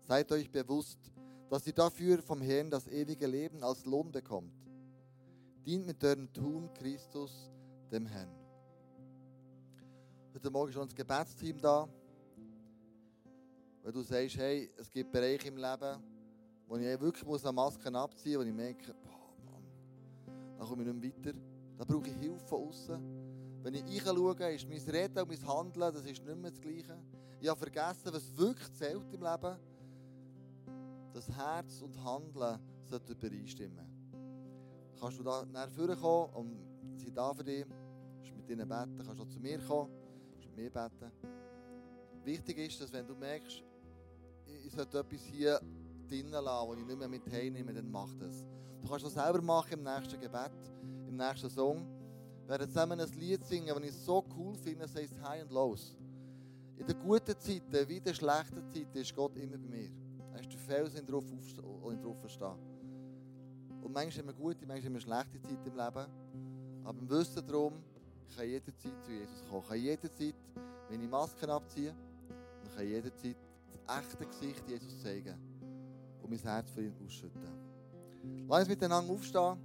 Seid 0.00 0.32
euch 0.32 0.50
bewusst, 0.50 0.98
dass 1.48 1.66
ihr 1.66 1.72
dafür 1.72 2.22
vom 2.22 2.40
Herrn 2.40 2.70
das 2.70 2.86
ewige 2.88 3.26
Leben 3.26 3.62
als 3.62 3.84
Lohn 3.84 4.10
bekommt. 4.12 4.69
Dient 5.64 5.86
mit 5.86 6.02
eurem 6.02 6.32
Tun 6.32 6.72
Christus, 6.72 7.50
dem 7.92 8.06
Herrn. 8.06 8.30
Heute 10.32 10.50
Morgen 10.50 10.68
ist 10.68 10.74
schon 10.74 10.86
das 10.88 10.94
Gebetsteam 10.94 11.60
da. 11.60 11.86
Wenn 13.82 13.92
du 13.92 14.00
sagst, 14.00 14.38
hey, 14.38 14.70
es 14.78 14.90
gibt 14.90 15.12
Bereiche 15.12 15.48
im 15.48 15.58
Leben, 15.58 16.02
wo 16.66 16.76
ich 16.76 17.00
wirklich 17.00 17.26
muss 17.26 17.44
eine 17.44 17.52
Maske 17.52 17.94
abziehen 17.94 18.38
muss, 18.38 18.46
wo 18.46 18.48
ich 18.48 18.54
merke, 18.54 18.94
boah, 19.04 19.52
Mann, 19.52 19.62
dann 20.56 20.66
komme 20.66 20.82
ich 20.82 20.94
nicht 20.94 21.24
mehr 21.24 21.32
weiter. 21.32 21.38
Da 21.76 21.84
brauche 21.84 22.08
ich 22.08 22.14
Hilfe 22.14 22.46
von 22.46 22.68
außen. 22.68 23.62
Wenn 23.62 23.74
ich 23.74 23.82
reinschaue, 23.82 24.54
ist 24.54 24.66
mein 24.66 24.78
Reden 24.78 25.18
und 25.18 25.28
mein 25.28 25.46
Handeln, 25.46 25.94
das 25.94 26.04
ist 26.06 26.24
nicht 26.24 26.36
mehr 26.38 26.50
das 26.50 26.60
Gleiche. 26.60 26.96
Ich 27.38 27.48
habe 27.48 27.60
vergessen, 27.60 28.12
was 28.12 28.34
wirklich 28.34 28.72
zählt 28.72 29.12
im 29.12 29.22
Leben. 29.22 29.56
Das 31.12 31.28
Herz 31.28 31.82
und 31.82 32.02
Handeln 32.02 32.58
sollten 32.86 33.12
übereinstimmen. 33.12 33.89
Kannst 35.00 35.18
du 35.18 35.22
da 35.22 35.46
nach 35.46 35.70
vorne 35.70 35.96
kommen 35.96 36.34
und 36.34 36.98
sie 36.98 37.10
da 37.10 37.32
für 37.32 37.42
dich. 37.42 37.64
Kannst 38.16 38.36
mit 38.36 38.50
ihnen 38.50 38.68
beten, 38.68 39.02
kannst 39.02 39.18
du 39.18 39.24
zu 39.24 39.40
mir 39.40 39.58
kommen, 39.60 39.90
kannst 40.32 40.48
mit 40.48 40.56
mir 40.56 40.70
beten. 40.70 41.10
Wichtig 42.24 42.58
ist, 42.58 42.80
dass 42.80 42.92
wenn 42.92 43.06
du 43.06 43.14
merkst, 43.14 43.62
ich 44.44 44.72
sollte 44.72 44.98
etwas 44.98 45.22
hier 45.22 45.58
drinnen 46.06 46.30
lassen, 46.30 46.70
das 46.70 46.78
ich 46.78 46.86
nicht 46.86 46.98
mehr 46.98 47.08
mit 47.08 47.32
heimnehme, 47.32 47.72
dann 47.72 47.90
mach 47.90 48.12
das. 48.16 48.44
Du 48.82 48.88
kannst 48.88 49.06
das 49.06 49.14
selber 49.14 49.40
machen 49.40 49.72
im 49.72 49.82
nächsten 49.84 50.20
Gebet, 50.20 50.52
im 51.08 51.16
nächsten 51.16 51.48
Song. 51.48 51.86
Wir 52.42 52.50
werden 52.50 52.68
zusammen 52.68 53.00
ein 53.00 53.08
Lied 53.18 53.44
singen, 53.46 53.68
das 53.68 53.84
ich 53.84 53.94
so 53.94 54.24
cool 54.36 54.54
finde, 54.56 54.84
es 54.84 54.94
heißt 54.94 55.14
High 55.22 55.42
and 55.42 55.50
Lows. 55.50 55.96
In 56.76 56.86
den 56.86 56.98
guten 56.98 57.38
Zeiten 57.38 57.88
wie 57.88 57.96
in 57.96 58.04
den 58.04 58.14
schlechten 58.14 58.68
Zeiten 58.68 58.98
ist 58.98 59.14
Gott 59.14 59.36
immer 59.36 59.56
bei 59.56 59.68
mir. 59.68 59.90
Er 60.34 60.40
ist 60.40 60.52
der 60.52 60.58
Felsen, 60.58 61.06
drauf 61.06 61.24
und 61.82 62.04
drauf 62.04 62.18
stehen. 62.28 62.79
Und 63.82 63.92
manchmal 63.92 64.26
haben 64.26 64.26
wir 64.28 64.34
gute, 64.34 64.66
manchmal 64.66 64.84
haben 64.84 64.94
wir 64.94 65.00
schlechte 65.00 65.40
Zeiten 65.40 65.66
im 65.66 65.76
Leben. 65.76 66.06
Aber 66.84 66.98
im 66.98 67.10
Wissen 67.10 67.46
darum, 67.46 67.74
ich 68.28 68.36
kann 68.36 68.48
jederzeit 68.48 69.04
zu 69.04 69.10
Jesus 69.10 69.44
kommen. 69.48 69.62
Ich 69.62 69.68
kann 69.68 69.78
jederzeit 69.78 70.34
meine 70.90 71.08
Masken 71.08 71.50
abziehen 71.50 71.94
und 71.94 72.68
ich 72.68 72.76
kann 72.76 72.86
jederzeit 72.86 73.36
das 73.86 73.98
echte 73.98 74.26
Gesicht 74.26 74.68
Jesus 74.68 75.00
zeigen 75.00 75.34
und 76.22 76.30
mein 76.30 76.38
Herz 76.38 76.70
für 76.70 76.82
ihn 76.82 76.94
ausschütten. 77.04 77.70
Lass 78.48 78.60
uns 78.60 78.68
miteinander 78.68 79.12
aufstehen. 79.12 79.56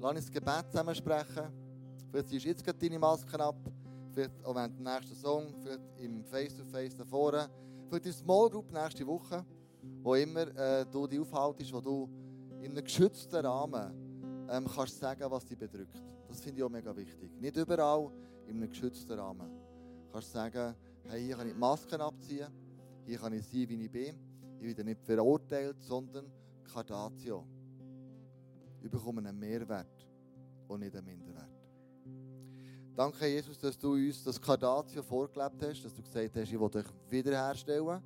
Lass 0.00 0.10
uns 0.16 0.26
das 0.26 0.30
Gebet 0.30 0.70
zusammen 0.70 0.94
sprechen. 0.94 1.52
Vielleicht 2.10 2.28
ziehst 2.28 2.44
du 2.44 2.48
jetzt 2.48 2.64
gerade 2.64 2.78
deine 2.78 2.98
Masken 2.98 3.40
ab. 3.40 3.56
Vielleicht 4.12 4.44
auch 4.44 4.54
während 4.54 4.78
dem 4.78 4.84
nächsten 4.84 5.16
Song. 5.16 5.54
Vielleicht 5.60 5.80
im 5.98 6.24
Face-to-Face 6.24 6.96
da 6.96 7.04
vorne. 7.04 7.48
Vielleicht 7.88 8.06
der 8.06 8.12
Small 8.12 8.50
Group 8.50 8.70
nächste 8.72 9.06
Woche. 9.06 9.44
Wo 10.02 10.14
immer 10.14 10.46
äh, 10.56 10.86
du 10.90 11.06
dich 11.06 11.20
aufhaltest, 11.20 11.72
wo 11.72 11.80
du 11.80 12.08
in 12.64 12.72
einem 12.72 12.84
geschützten 12.84 13.44
Rahmen 13.44 14.46
ähm, 14.50 14.66
kannst 14.74 14.98
sagen, 14.98 15.30
was 15.30 15.44
dich 15.44 15.58
bedrückt. 15.58 16.02
Das 16.28 16.40
finde 16.40 16.58
ich 16.58 16.64
auch 16.64 16.70
mega 16.70 16.96
wichtig. 16.96 17.30
Nicht 17.38 17.56
überall 17.56 18.10
in 18.46 18.56
einem 18.56 18.70
geschützten 18.70 19.18
Rahmen. 19.18 19.50
Du 20.06 20.12
kannst 20.12 20.32
sagen, 20.32 20.74
hey, 21.04 21.24
hier 21.24 21.36
kann 21.36 21.46
ich 21.46 21.52
die 21.52 21.58
Masken 21.58 22.00
abziehen. 22.00 22.48
Hier 23.04 23.18
kann 23.18 23.32
ich 23.34 23.44
sein, 23.46 23.68
wie 23.68 23.84
ich 23.84 23.90
bin. 23.90 24.16
Ich 24.58 24.66
werde 24.66 24.84
nicht 24.84 25.02
verurteilt, 25.02 25.76
sondern 25.82 26.24
Cardatio. 26.64 27.44
Ich 28.82 28.90
bekomme 28.90 29.20
einen 29.20 29.38
Mehrwert 29.38 30.06
und 30.66 30.80
nicht 30.80 30.96
einen 30.96 31.06
Minderwert. 31.06 31.50
Danke, 32.96 33.26
Jesus, 33.26 33.58
dass 33.58 33.76
du 33.76 33.92
uns 33.92 34.24
das 34.24 34.40
Cardatio 34.40 35.02
vorgelebt 35.02 35.62
hast, 35.62 35.84
dass 35.84 35.94
du 35.94 36.02
gesagt 36.02 36.36
hast, 36.36 36.52
ich 36.52 36.58
will 36.58 36.70
dich 36.70 36.86
wiederherstellen. 37.10 38.02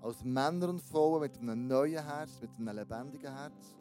Als 0.00 0.22
Männer 0.24 0.68
und 0.68 0.80
Frauen 0.80 1.20
mit 1.20 1.38
einem 1.38 1.66
neuen 1.66 2.04
Herz, 2.04 2.40
mit 2.40 2.50
einem 2.58 2.76
lebendigen 2.76 3.32
Herz, 3.32 3.76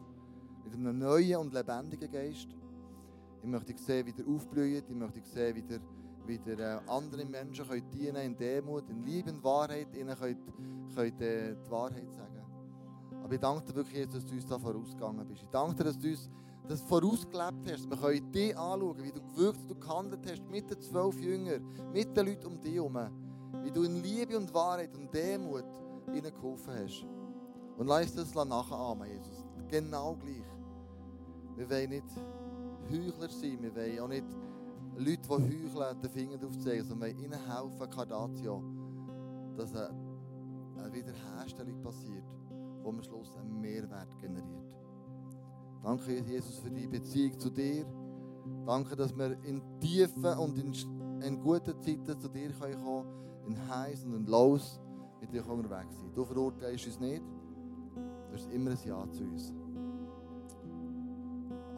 mit 0.63 0.73
einem 0.73 0.97
neuen 0.97 1.38
und 1.38 1.54
lebendigen 1.54 2.12
Geist. 2.12 2.47
Ich 3.41 3.49
möchte 3.49 3.78
sehen, 3.78 4.06
wie 4.06 4.13
der 4.13 4.28
aufblüht. 4.28 4.86
Ich 4.89 4.95
möchte 4.95 5.21
sehen, 5.21 5.56
wie 5.56 5.62
der, 5.62 5.80
wie 6.26 6.39
der 6.39 6.60
äh, 6.60 6.89
anderen 6.89 7.30
Menschen 7.30 7.67
können 7.67 7.89
dienen 7.91 8.15
in 8.15 8.38
Demut, 8.38 8.89
in 8.89 9.04
Liebe 9.04 9.32
und 9.32 9.43
Wahrheit. 9.43 9.93
Ihnen 9.95 10.15
könnt, 10.15 10.39
könnt 10.95 11.21
äh, 11.21 11.56
die 11.56 11.71
Wahrheit 11.71 12.12
sagen. 12.12 12.41
Aber 13.23 13.34
ich 13.34 13.39
danke 13.39 13.65
dir 13.65 13.76
wirklich 13.76 13.97
jetzt, 13.97 14.15
dass 14.15 14.26
du 14.26 14.34
uns 14.34 14.45
da 14.45 14.58
vorausgegangen 14.58 15.28
bist. 15.28 15.43
Ich 15.43 15.49
danke 15.49 15.76
dir, 15.76 15.84
dass 15.86 15.97
du 15.97 16.10
uns 16.10 16.30
das 16.67 16.82
vorausgelebt 16.82 17.71
hast. 17.71 17.89
Wir 17.89 17.97
können 17.97 18.32
dich 18.32 18.58
anschauen, 18.58 19.04
wie 19.04 19.12
du 19.12 19.21
gewirkt 19.21 19.71
und 19.71 19.82
gehandelt 19.82 20.26
hast 20.30 20.49
mit 20.49 20.69
den 20.69 20.82
zwölf 20.82 21.19
Jüngern, 21.19 21.65
mit 21.91 22.15
den 22.15 22.26
Leuten 22.26 22.47
um 22.47 22.62
dich 22.62 22.76
herum. 22.76 22.97
Wie 23.62 23.71
du 23.71 23.84
in 23.84 24.02
Liebe 24.02 24.38
und 24.38 24.54
Wahrheit 24.54 24.95
und 24.97 25.13
Demut 25.13 25.65
ihnen 26.13 26.34
geholfen 26.34 26.73
hast. 26.73 27.06
Und 27.78 27.88
lass 27.88 28.17
uns 28.17 28.32
das 28.32 28.45
nachahmen, 28.45 29.08
Jesus. 29.10 29.45
Genau 29.67 30.15
gleich. 30.15 30.52
Wir 31.55 31.69
wollen 31.69 31.89
nicht 31.89 32.07
Heuchler 32.89 33.29
sein, 33.29 33.57
wir 33.61 33.75
wollen 33.75 33.99
auch 33.99 34.07
nicht 34.07 34.25
Leute, 34.97 35.21
die 35.21 35.29
heucheln, 35.29 36.01
den 36.01 36.09
Finger 36.11 36.47
aufzeigen, 36.47 36.85
sondern 36.85 37.09
wir 37.09 37.15
wollen 37.15 37.25
ihnen 37.25 37.39
helfen, 37.47 37.89
Cardatio, 37.89 38.63
dass 39.57 39.75
eine, 39.75 40.93
Wiederherstellung 40.93 41.81
passiert, 41.81 42.25
wo 42.81 42.89
am 42.89 43.01
Schluss 43.01 43.35
einen 43.37 43.61
Mehrwert 43.61 44.17
generiert. 44.19 44.75
Danke, 45.81 46.19
Jesus, 46.19 46.59
für 46.59 46.69
die 46.69 46.87
Beziehung 46.87 47.39
zu 47.39 47.49
dir. 47.49 47.85
Danke, 48.65 48.95
dass 48.95 49.15
wir 49.15 49.37
in 49.43 49.61
tiefen 49.79 50.25
und 50.37 50.57
in, 50.57 50.73
in 51.21 51.41
guten 51.41 51.81
Zeiten 51.81 52.19
zu 52.19 52.29
dir 52.29 52.51
kommen 52.53 52.73
können, 52.73 53.47
in 53.47 53.69
heiß 53.69 54.03
und 54.05 54.13
in 54.15 54.25
los 54.25 54.79
mit 55.21 55.31
dir 55.31 55.47
unterwegs 55.47 55.95
sein. 55.97 56.11
Du 56.13 56.25
verurteilst 56.25 56.85
uns 56.85 56.99
nicht, 56.99 57.23
du 57.95 58.33
hast 58.33 58.51
immer 58.51 58.71
ein 58.71 58.77
Ja 58.85 59.09
zu 59.11 59.23
uns. 59.23 59.53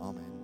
Amen. 0.01 0.34